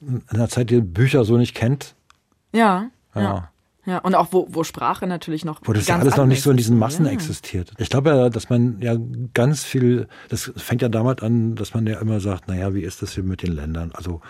In 0.00 0.22
einer 0.28 0.48
Zeit, 0.48 0.70
die 0.70 0.80
Bücher 0.80 1.24
so 1.24 1.36
nicht 1.36 1.54
kennt, 1.54 1.94
ja, 2.52 2.90
ja, 3.14 3.50
Ja. 3.86 3.92
ja. 3.94 3.98
Und 3.98 4.14
auch 4.14 4.28
wo, 4.32 4.46
wo 4.50 4.64
Sprache 4.64 5.06
natürlich 5.06 5.44
noch 5.44 5.60
wo 5.64 5.72
das 5.72 5.86
ja 5.86 5.98
alles 5.98 6.16
noch 6.16 6.26
nicht 6.26 6.42
so 6.42 6.50
in 6.50 6.56
diesen. 6.56 6.78
Massen 6.78 7.06
Ja. 7.06 7.12
existiert. 7.12 7.72
Ich 7.78 7.88
glaube 7.90 8.10
ja, 8.10 8.28
dass 8.30 8.50
man 8.50 8.80
ja 8.80 8.96
ganz 9.34 9.64
viel, 9.64 10.08
das 10.28 10.52
fängt 10.56 10.82
ja 10.82 10.88
damit 10.88 11.22
an, 11.22 11.54
dass 11.54 11.74
man 11.74 11.86
ja 11.86 11.98
immer 12.00 12.20
sagt, 12.20 12.48
naja, 12.48 12.74
wie 12.74 12.82
ist 12.82 13.02
das 13.02 13.12
hier 13.14 13.24
mit 13.24 13.42
den 13.42 13.52
Ländern? 13.52 13.90
Also 13.94 14.20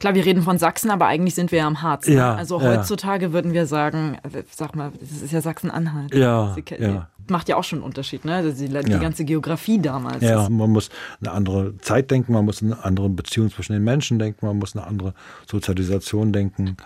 Klar, 0.00 0.14
wir 0.14 0.24
reden 0.24 0.42
von 0.42 0.56
Sachsen, 0.56 0.90
aber 0.90 1.06
eigentlich 1.08 1.34
sind 1.34 1.52
wir 1.52 1.58
ja 1.58 1.66
am 1.66 1.82
Harz. 1.82 2.06
ne? 2.08 2.14
Ja, 2.14 2.34
also 2.34 2.58
ja. 2.58 2.68
heutzutage 2.68 3.34
würden 3.34 3.52
wir 3.52 3.66
sagen, 3.66 4.16
äh, 4.22 4.44
sag 4.50 4.74
mal, 4.74 4.92
das 4.98 5.10
ist 5.20 5.30
ja 5.30 5.42
Sachsen-Anhalt. 5.42 6.14
Ja, 6.14 6.56
ja. 6.78 7.10
Macht 7.28 7.50
ja 7.50 7.56
auch 7.56 7.64
schon 7.64 7.80
einen 7.80 7.84
Unterschied, 7.84 8.24
ne? 8.24 8.36
Also 8.36 8.50
die, 8.50 8.72
die 8.72 8.90
Ja. 8.92 8.98
ganze 8.98 9.26
Geografie 9.26 9.78
damals. 9.78 10.22
Ja, 10.22 10.48
man 10.48 10.70
muss 10.70 10.88
eine 11.20 11.32
andere 11.32 11.76
Zeit 11.82 12.10
denken, 12.10 12.32
man 12.32 12.46
muss 12.46 12.62
eine 12.62 12.82
andere 12.82 13.10
Beziehung 13.10 13.50
zwischen 13.50 13.74
den 13.74 13.84
Menschen 13.84 14.18
denken, 14.18 14.46
man 14.46 14.58
muss 14.58 14.74
eine 14.74 14.86
andere 14.86 15.12
Sozialisation 15.46 16.32
denken. 16.32 16.78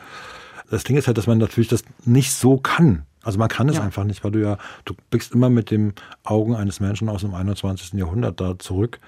Das 0.70 0.84
Ding 0.84 0.96
ist 0.96 1.06
halt, 1.06 1.18
dass 1.18 1.26
man 1.26 1.38
natürlich 1.38 1.68
das 1.68 1.82
nicht 2.04 2.32
so 2.32 2.56
kann. 2.58 3.04
Also 3.22 3.38
man 3.38 3.48
kann 3.48 3.68
es 3.68 3.76
Ja. 3.76 3.82
einfach 3.82 4.04
nicht, 4.04 4.22
weil 4.24 4.32
du 4.32 4.40
ja, 4.40 4.58
du 4.84 4.94
blickst 5.10 5.32
immer 5.32 5.48
mit 5.50 5.70
den 5.70 5.94
Augen 6.24 6.54
eines 6.54 6.80
Menschen 6.80 7.08
aus 7.08 7.22
dem 7.22 7.34
21. 7.34 7.94
Jahrhundert 7.98 8.40
da 8.40 8.58
zurück 8.58 8.98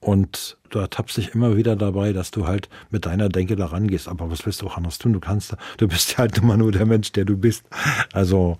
und 0.00 0.58
du 0.70 0.78
ertappst 0.78 1.16
dich 1.16 1.34
immer 1.34 1.56
wieder 1.56 1.74
dabei, 1.76 2.12
dass 2.12 2.30
du 2.30 2.46
halt 2.46 2.68
mit 2.90 3.06
deiner 3.06 3.28
Denke 3.28 3.56
da 3.56 3.66
rangehst. 3.66 4.06
Aber 4.06 4.30
was 4.30 4.44
willst 4.46 4.62
du 4.62 4.66
auch 4.66 4.76
anderes 4.76 4.98
tun? 4.98 5.12
Du 5.12 5.20
kannst, 5.20 5.56
du 5.78 5.88
bist 5.88 6.18
halt 6.18 6.38
immer 6.38 6.56
nur 6.56 6.70
der 6.72 6.86
Mensch, 6.86 7.10
der 7.12 7.24
du 7.24 7.36
bist. 7.36 7.64
Also, 8.12 8.56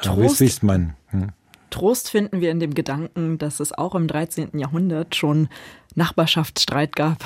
äh, 0.00 0.02
Trost. 0.04 0.40
wie 0.40 0.44
ist 0.44 0.62
mein, 0.62 0.94
hm? 1.08 1.30
Trost 1.70 2.10
finden 2.10 2.40
wir 2.40 2.50
in 2.50 2.60
dem 2.60 2.74
Gedanken, 2.74 3.38
dass 3.38 3.60
es 3.60 3.72
auch 3.72 3.94
im 3.94 4.06
13. 4.08 4.58
Jahrhundert 4.58 5.14
schon 5.16 5.48
Nachbarschaftsstreit 5.94 6.94
gab, 6.96 7.18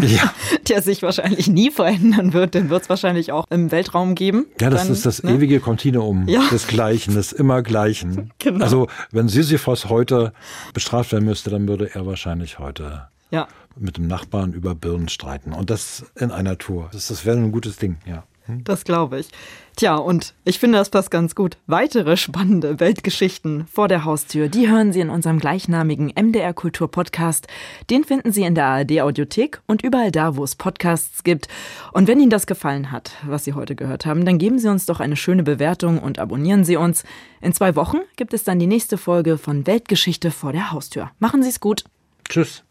Ja. 0.00 0.32
der 0.68 0.82
sich 0.82 1.02
wahrscheinlich 1.02 1.48
nie 1.48 1.70
verändern 1.70 2.32
wird. 2.32 2.54
Den 2.54 2.68
wird 2.70 2.82
es 2.82 2.88
wahrscheinlich 2.88 3.32
auch 3.32 3.44
im 3.50 3.70
Weltraum 3.72 4.14
geben. 4.14 4.46
Ja, 4.60 4.70
das 4.70 4.84
Dann, 4.84 4.92
ist 4.92 5.06
das 5.06 5.22
ne? 5.22 5.32
ewige 5.34 5.58
Kontinuum 5.60 6.28
Ja. 6.28 6.46
des 6.50 6.66
Gleichen, 6.66 7.14
des 7.14 7.32
immer 7.32 7.62
Gleichen. 7.62 8.30
Genau. 8.38 8.62
Also, 8.64 8.86
wenn 9.10 9.28
Sisyphos 9.28 9.88
heute 9.88 10.32
bestraft 10.74 11.12
werden 11.12 11.24
müsste, 11.24 11.50
dann 11.50 11.66
würde 11.66 11.94
er 11.94 12.06
wahrscheinlich 12.06 12.58
heute 12.58 13.08
Ja. 13.30 13.48
mit 13.76 13.96
dem 13.96 14.06
Nachbarn 14.06 14.52
über 14.52 14.74
Birnen 14.74 15.08
streiten. 15.08 15.52
Und 15.52 15.70
das 15.70 16.04
in 16.16 16.30
einer 16.30 16.58
Tour. 16.58 16.88
Das, 16.92 17.08
das 17.08 17.24
wäre 17.24 17.36
ein 17.38 17.52
gutes 17.52 17.76
Ding, 17.76 17.96
ja. 18.06 18.24
Das 18.64 18.84
glaube 18.84 19.20
ich. 19.20 19.28
Tja, 19.76 19.96
und 19.96 20.34
ich 20.44 20.58
finde, 20.58 20.78
das 20.78 20.90
passt 20.90 21.10
ganz 21.10 21.34
gut. 21.34 21.56
Weitere 21.66 22.16
spannende 22.16 22.80
Weltgeschichten 22.80 23.66
vor 23.66 23.88
der 23.88 24.04
Haustür, 24.04 24.48
die 24.48 24.68
hören 24.68 24.92
Sie 24.92 25.00
in 25.00 25.10
unserem 25.10 25.38
gleichnamigen 25.38 26.12
MDR 26.14 26.52
Kultur 26.52 26.90
Podcast. 26.90 27.46
Den 27.88 28.04
finden 28.04 28.32
Sie 28.32 28.42
in 28.42 28.54
der 28.54 28.66
ARD 28.66 29.00
Audiothek 29.00 29.60
und 29.66 29.82
überall 29.82 30.10
da, 30.10 30.36
wo 30.36 30.44
es 30.44 30.54
Podcasts 30.54 31.24
gibt. 31.24 31.48
Und 31.92 32.08
wenn 32.08 32.20
Ihnen 32.20 32.30
das 32.30 32.46
gefallen 32.46 32.92
hat, 32.92 33.12
was 33.24 33.44
Sie 33.44 33.54
heute 33.54 33.74
gehört 33.74 34.06
haben, 34.06 34.24
dann 34.24 34.38
geben 34.38 34.58
Sie 34.58 34.68
uns 34.68 34.86
doch 34.86 35.00
eine 35.00 35.16
schöne 35.16 35.42
Bewertung 35.42 35.98
und 35.98 36.18
abonnieren 36.18 36.64
Sie 36.64 36.76
uns. 36.76 37.04
In 37.40 37.52
zwei 37.52 37.74
Wochen 37.76 37.98
gibt 38.16 38.34
es 38.34 38.44
dann 38.44 38.58
die 38.58 38.66
nächste 38.66 38.98
Folge 38.98 39.38
von 39.38 39.66
Weltgeschichte 39.66 40.30
vor 40.30 40.52
der 40.52 40.72
Haustür. 40.72 41.10
Machen 41.18 41.42
Sie 41.42 41.48
es 41.48 41.60
gut. 41.60 41.84
Tschüss. 42.28 42.64